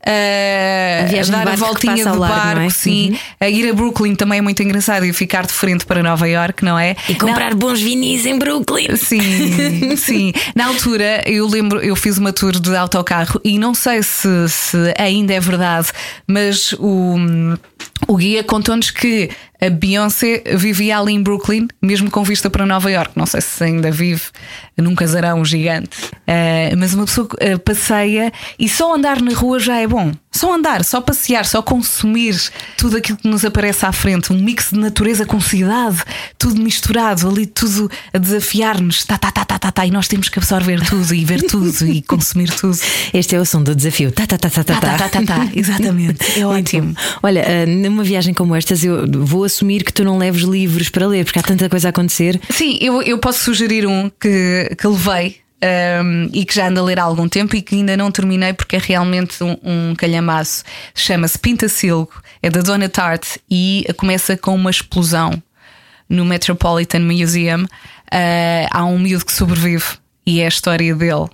A 0.04 1.22
de 1.22 1.32
dar 1.32 1.48
a 1.48 1.56
voltinha 1.56 1.96
passa 1.96 2.10
ao 2.10 2.16
do 2.16 2.22
largo, 2.22 2.38
barco, 2.38 2.60
não 2.60 2.66
é? 2.66 2.70
sim. 2.70 3.18
A 3.40 3.50
ir 3.50 3.70
a 3.70 3.74
Brooklyn 3.74 4.16
também 4.16 4.40
é 4.40 4.42
muito 4.42 4.62
engraçado 4.64 5.06
e 5.06 5.14
ficar 5.14 5.46
de 5.46 5.54
frente 5.54 5.86
para 5.86 6.02
Nova 6.02 6.28
York, 6.28 6.64
não 6.64 6.78
é? 6.78 6.96
E 7.08 7.16
comprar 7.16 7.54
bons 7.54 7.80
vinis 7.82 8.26
em 8.26 8.38
Brooklyn. 8.38 8.96
Sim, 8.96 9.96
sim. 9.98 10.34
Na 10.56 10.68
altura 10.68 11.24
eu 11.26 11.48
lembro, 11.48 11.80
eu 11.80 11.96
fiz 11.96 12.18
uma 12.18 12.34
tour 12.34 12.54
de 12.60 12.76
autocarro 12.76 13.40
e 13.44 13.60
não 13.60 13.74
sei 13.74 14.02
se, 14.02 14.28
se 14.50 14.78
ainda 14.98 15.34
é 15.34 15.40
verdade, 15.40 15.90
mas 16.28 16.74
o, 16.74 17.16
o 18.08 18.18
guia 18.18 18.44
contou-nos 18.44 18.92
que 18.92 19.30
a 19.62 19.70
Beyoncé 19.70 20.42
vivia 20.56 20.98
ali 20.98 21.14
em 21.14 21.22
Brooklyn, 21.22 21.68
mesmo 21.82 22.10
com 22.10 22.24
vista 22.24 22.50
para 22.50 22.66
Nova 22.66 22.90
York. 22.90 23.12
Não 23.16 23.28
sei 23.28 23.42
se 23.42 23.64
ainda 23.64 23.92
vive 23.92 24.24
num 24.76 24.96
casarão 24.96 25.46
gigante, 25.46 25.90
Eh, 26.26 26.74
mas 26.78 26.94
uma 26.94 27.06
pessoa 27.06 27.28
eh, 27.40 27.58
passeia 27.58 28.32
e 28.58 28.68
só 28.70 28.96
andar 28.96 29.22
na 29.22 29.34
rua 29.34 29.60
já 29.60 29.78
é 29.78 29.86
bom. 29.86 30.12
Só 30.32 30.54
andar, 30.56 30.84
só 30.86 31.02
passear, 31.02 31.46
só 31.46 31.62
consumir 31.62 32.36
tudo 32.78 32.98
aquilo 32.98 33.18
que 33.18 33.28
nos 33.28 33.44
aparece 33.44 33.86
à 33.86 33.92
frente, 33.92 34.32
um 34.32 34.38
mix 34.42 34.70
de 34.72 34.80
natureza 34.80 35.26
com 35.26 35.42
cidade, 35.42 36.02
tudo 36.38 36.62
misturado, 36.62 37.28
ali 37.28 37.46
tudo 37.46 37.92
a 38.14 38.18
desafiar-nos, 38.18 39.04
tá, 39.04 39.18
tá, 39.18 39.30
tá, 39.30 39.44
tá, 39.44 39.60
tá, 39.60 39.72
tá, 39.72 39.86
e 39.86 39.92
nós 39.92 40.08
temos 40.08 40.30
que 40.30 40.40
absorver 40.40 40.80
tudo 40.86 41.14
e 41.14 41.26
ver 41.26 41.44
tudo 41.44 41.86
e 41.86 42.02
consumir 42.08 42.50
tudo. 42.50 42.80
Este 43.14 43.36
é 43.36 43.40
o 43.40 43.46
som 43.46 43.62
do 43.62 43.76
desafio. 43.76 44.10
Tá, 44.12 44.26
tá, 44.26 44.38
tá, 44.38 44.50
tá, 44.50 44.64
tá, 44.64 44.80
Tá, 44.80 44.98
tá, 44.98 45.10
tá, 45.10 45.10
tá, 45.10 45.22
tá, 45.26 45.50
exatamente. 45.54 46.20
É 46.40 46.46
ótimo. 46.46 46.96
Olha, 47.22 47.46
ah, 47.46 47.66
numa 47.92 48.04
viagem 48.04 48.34
como 48.34 48.56
estas, 48.56 48.84
eu 48.84 49.06
vou 49.08 49.44
assumir 49.44 49.84
que 49.84 49.94
tu 49.94 50.04
não 50.04 50.18
leves 50.18 50.42
livros 50.42 50.90
para 50.90 51.06
ler, 51.06 51.26
porque 51.26 51.40
há 51.40 51.44
tanta 51.44 51.70
coisa 51.70 51.90
a 51.90 51.92
acontecer. 51.92 52.40
Sim, 52.50 52.78
eu, 52.82 53.02
eu 53.02 53.18
posso 53.20 53.44
sugerir 53.44 53.86
um 53.86 54.10
que, 54.10 54.76
que 54.78 54.88
levei. 54.88 55.42
um, 56.04 56.30
e 56.34 56.44
que 56.44 56.56
já 56.56 56.68
ando 56.68 56.80
a 56.80 56.84
ler 56.84 57.00
há 57.00 57.04
algum 57.04 57.28
tempo 57.30 57.56
e 57.56 57.62
que 57.62 57.76
ainda 57.76 57.96
não 57.96 58.12
terminei 58.12 58.54
porque 58.54 58.76
é 58.76 58.80
realmente 58.80 59.44
um, 59.44 59.56
um 59.64 59.96
calhamaço. 59.96 60.64
Chama-se 60.96 61.38
Pintacilgo, 61.38 62.12
é 62.42 62.50
da 62.50 62.62
Donna 62.62 62.90
Tart 62.90 63.38
e 63.50 63.86
começa 63.98 64.36
com 64.36 64.56
uma 64.56 64.72
explosão 64.72 65.42
no 66.10 66.26
Metropolitan 66.26 67.00
Museum. 67.00 67.64
Uh, 67.64 68.68
há 68.72 68.84
um 68.86 69.00
miúdo 69.00 69.26
que 69.26 69.32
sobrevive 69.32 69.86
e 70.26 70.42
é 70.42 70.46
a 70.46 70.50
história 70.50 70.96
dele. 70.96 71.28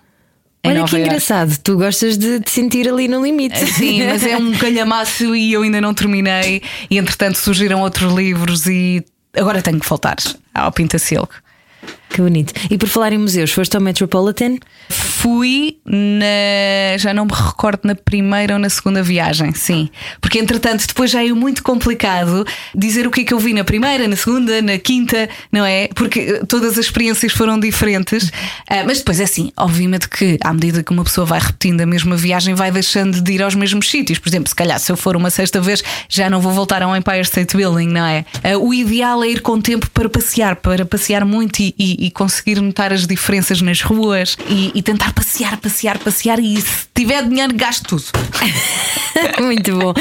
Olha 0.67 0.83
que 0.85 0.97
engraçado, 0.97 1.57
tu 1.63 1.77
gostas 1.77 2.17
de 2.17 2.39
te 2.39 2.51
sentir 2.51 2.87
ali 2.87 3.07
no 3.07 3.23
limite. 3.23 3.57
Sim, 3.65 4.05
mas 4.05 4.25
é 4.25 4.37
um 4.37 4.51
calhamaço 4.57 5.35
e 5.35 5.53
eu 5.53 5.63
ainda 5.63 5.81
não 5.81 5.93
terminei. 5.93 6.61
E 6.89 6.97
entretanto 6.97 7.37
surgiram 7.37 7.81
outros 7.81 8.13
livros 8.13 8.65
e 8.67 9.03
agora 9.35 9.61
tenho 9.61 9.79
que 9.79 9.87
voltar 9.87 10.15
ao 10.53 10.71
Pintacilgo. 10.71 11.29
Que 12.09 12.21
bonito. 12.21 12.53
E 12.69 12.77
por 12.77 12.87
falar 12.87 13.13
em 13.13 13.17
museus, 13.17 13.51
foste 13.51 13.75
ao 13.75 13.81
Metropolitan? 13.81 14.57
Fui 14.89 15.77
na. 15.85 16.97
Já 16.97 17.13
não 17.13 17.25
me 17.25 17.31
recordo 17.33 17.81
na 17.83 17.95
primeira 17.95 18.53
ou 18.53 18.59
na 18.59 18.69
segunda 18.69 19.03
viagem, 19.03 19.53
sim. 19.53 19.89
Porque 20.21 20.39
entretanto 20.39 20.87
depois 20.87 21.11
já 21.11 21.23
é 21.23 21.31
muito 21.31 21.61
complicado 21.63 22.45
dizer 22.73 23.05
o 23.05 23.11
que 23.11 23.21
é 23.21 23.23
que 23.25 23.33
eu 23.33 23.39
vi 23.39 23.53
na 23.53 23.63
primeira, 23.63 24.07
na 24.07 24.15
segunda, 24.15 24.61
na 24.61 24.77
quinta, 24.77 25.29
não 25.51 25.65
é? 25.65 25.89
Porque 25.93 26.19
eh, 26.19 26.45
todas 26.47 26.77
as 26.77 26.85
experiências 26.85 27.33
foram 27.33 27.59
diferentes. 27.59 28.31
Ah, 28.69 28.83
mas 28.85 28.99
depois 28.99 29.19
é 29.19 29.23
assim, 29.23 29.51
obviamente 29.57 30.07
que 30.07 30.37
à 30.41 30.53
medida 30.53 30.81
que 30.81 30.91
uma 30.91 31.03
pessoa 31.03 31.25
vai 31.25 31.39
repetindo 31.39 31.81
a 31.81 31.85
mesma 31.85 32.15
viagem, 32.15 32.55
vai 32.55 32.71
deixando 32.71 33.21
de 33.21 33.31
ir 33.33 33.41
aos 33.41 33.55
mesmos 33.55 33.89
sítios. 33.89 34.19
Por 34.19 34.29
exemplo, 34.29 34.47
se 34.47 34.55
calhar 34.55 34.79
se 34.79 34.91
eu 34.91 34.97
for 34.97 35.15
uma 35.15 35.29
sexta 35.29 35.59
vez, 35.59 35.83
já 36.07 36.29
não 36.29 36.39
vou 36.39 36.53
voltar 36.53 36.81
ao 36.81 36.95
Empire 36.95 37.21
State 37.21 37.57
Building, 37.57 37.87
não 37.87 38.05
é? 38.05 38.25
Ah, 38.43 38.57
o 38.57 38.73
ideal 38.73 39.23
é 39.23 39.29
ir 39.29 39.41
com 39.41 39.59
tempo 39.59 39.89
para 39.89 40.07
passear, 40.07 40.55
para 40.55 40.85
passear 40.85 41.25
muito 41.25 41.59
e, 41.59 41.75
e- 41.97 42.07
e 42.07 42.11
conseguir 42.11 42.61
notar 42.61 42.91
as 42.93 43.05
diferenças 43.07 43.61
nas 43.61 43.81
ruas 43.81 44.37
e, 44.49 44.71
e 44.75 44.81
tentar 44.81 45.13
passear, 45.13 45.57
passear, 45.57 45.97
passear. 45.97 46.39
E 46.39 46.59
se 46.61 46.85
tiver 46.95 47.23
dinheiro, 47.27 47.53
gasto 47.55 47.87
tudo. 47.87 48.03
Muito 49.41 49.75
bom. 49.77 49.93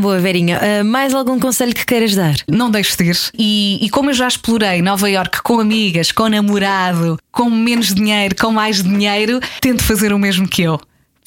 Boa, 0.00 0.18
Verinha. 0.18 0.60
Ah, 0.60 0.84
mais 0.84 1.14
algum 1.14 1.38
conselho 1.38 1.74
que 1.74 1.84
queiras 1.86 2.14
dar? 2.14 2.34
Não 2.48 2.70
deixes 2.70 2.96
de 2.96 3.04
ir. 3.04 3.18
E, 3.38 3.78
e 3.84 3.90
como 3.90 4.10
eu 4.10 4.14
já 4.14 4.26
explorei 4.28 4.82
Nova 4.82 5.08
York 5.08 5.42
com 5.42 5.60
amigas, 5.60 6.10
com 6.12 6.28
namorado, 6.28 7.18
com 7.30 7.48
menos 7.50 7.94
dinheiro, 7.94 8.34
com 8.36 8.50
mais 8.50 8.82
dinheiro, 8.82 9.40
tento 9.60 9.82
fazer 9.84 10.12
o 10.12 10.18
mesmo 10.18 10.48
que 10.48 10.62
eu. 10.62 10.80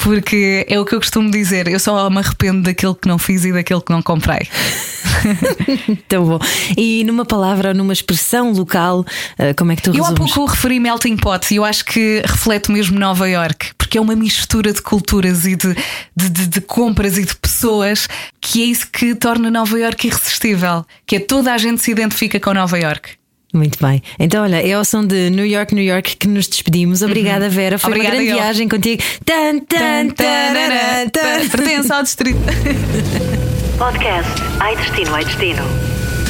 Porque 0.08 0.66
é 0.70 0.80
o 0.80 0.86
que 0.86 0.96
eu 0.96 1.00
costumo 1.02 1.30
dizer, 1.30 1.68
eu 1.68 1.78
só 1.82 2.10
me 2.10 2.20
arrependo 2.20 2.62
daquilo 2.62 2.96
que 2.96 3.10
não 3.10 3.18
fiz 3.20 3.44
e 3.44 3.52
daquilo 3.52 3.82
que 3.82 3.92
não 3.92 4.02
comprei. 4.02 4.48
Tão 6.08 6.24
bom. 6.26 6.40
E 6.78 7.04
numa 7.04 7.26
palavra 7.26 7.70
ou 7.70 7.76
numa 7.76 7.92
expressão 7.92 8.54
local, 8.54 9.06
ah, 9.38 9.54
como 9.58 9.74
é 9.74 9.76
que 9.76 9.82
tu 9.82 9.94
Eu 9.94 10.06
há 10.06 10.10
resumes? 10.10 10.34
pouco 10.34 10.52
referi 10.52 10.80
Melting 10.80 11.18
Pot 11.18 11.54
e 11.54 11.58
eu 11.58 11.66
acho 11.66 11.84
que 11.84 12.22
reflete 12.26 12.72
mesmo 12.72 12.98
Nova 12.98 13.28
York, 13.28 13.72
porque 13.78 13.98
é 13.98 14.02
uma 14.02 14.16
mistura 14.16 14.72
de 14.72 14.82
culturas 14.82 15.46
e 15.46 15.58
de, 15.58 15.76
de, 16.16 16.30
de- 16.30 16.48
de 16.48 16.62
compras 16.62 17.18
e 17.18 17.26
de 17.26 17.36
pessoas 17.36 18.08
que 18.40 18.62
é 18.62 18.66
isso 18.66 18.88
que 18.90 19.14
torna 19.14 19.52
Nova 19.52 19.78
York 19.78 20.08
irresistível, 20.08 20.86
que 21.06 21.18
é 21.18 21.20
toda 21.20 21.54
a 21.54 21.58
gente 21.58 21.82
se 21.82 21.92
identifica 21.92 22.40
com 22.40 22.54
Nova 22.54 22.80
York. 22.80 23.10
Muito 23.54 23.80
bem. 23.84 24.02
Então, 24.20 24.44
olha, 24.44 24.62
é 24.62 24.74
ao 24.74 24.84
som 24.84 25.06
de 25.06 25.30
New 25.30 25.46
York, 25.46 25.74
New 25.74 25.84
York 25.84 26.18
que 26.18 26.28
nos 26.28 26.48
despedimos. 26.48 27.02
Obrigada, 27.02 27.50
Vera. 27.50 27.78
Foi 27.80 27.92
Obrigada 27.92 28.16
uma 28.18 28.24
grande 28.24 28.32
eu. 28.32 28.38
viagem 28.44 28.68
contigo. 28.68 29.02
Tan, 29.26 29.60
tan, 29.60 30.10
tarará, 30.10 31.10
tan. 31.12 31.48
Pertence 31.50 31.92
ao 31.92 32.04
distrito. 32.04 32.38
Podcast 33.78 34.30
Ai 34.60 34.76
Destino, 34.76 35.16
Ai 35.16 35.24
Destino. 35.24 35.64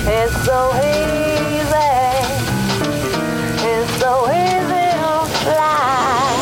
It's 0.04 0.46
so 0.46 0.72
easy. 0.78 1.88
It's 3.64 4.00
so 4.00 4.30
easy 4.30 4.86
to 5.00 5.26
fly. 5.44 6.36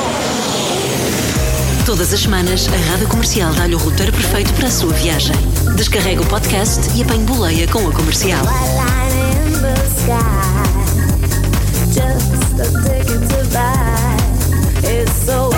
Todas 1.85 2.11
as 2.13 2.19
semanas, 2.21 2.67
a 2.67 2.77
Rádio 2.91 3.07
Comercial 3.07 3.53
dá-lhe 3.53 3.75
o 3.75 3.77
roteiro 3.77 4.11
perfeito 4.11 4.51
para 4.53 4.67
a 4.67 4.71
sua 4.71 4.91
viagem. 4.93 5.35
Descarrega 5.75 6.21
o 6.21 6.25
podcast 6.25 6.81
e 6.97 7.03
apanhe 7.03 7.23
boleia 7.23 7.67
com 7.67 7.87
a 7.87 7.91
comercial. 7.91 8.43
A 8.47 8.51
just 11.95 12.59
a 12.59 12.65
ticket 12.83 13.21
to 13.29 13.49
buy. 13.53 14.17
It's 14.83 15.13
so 15.25 15.54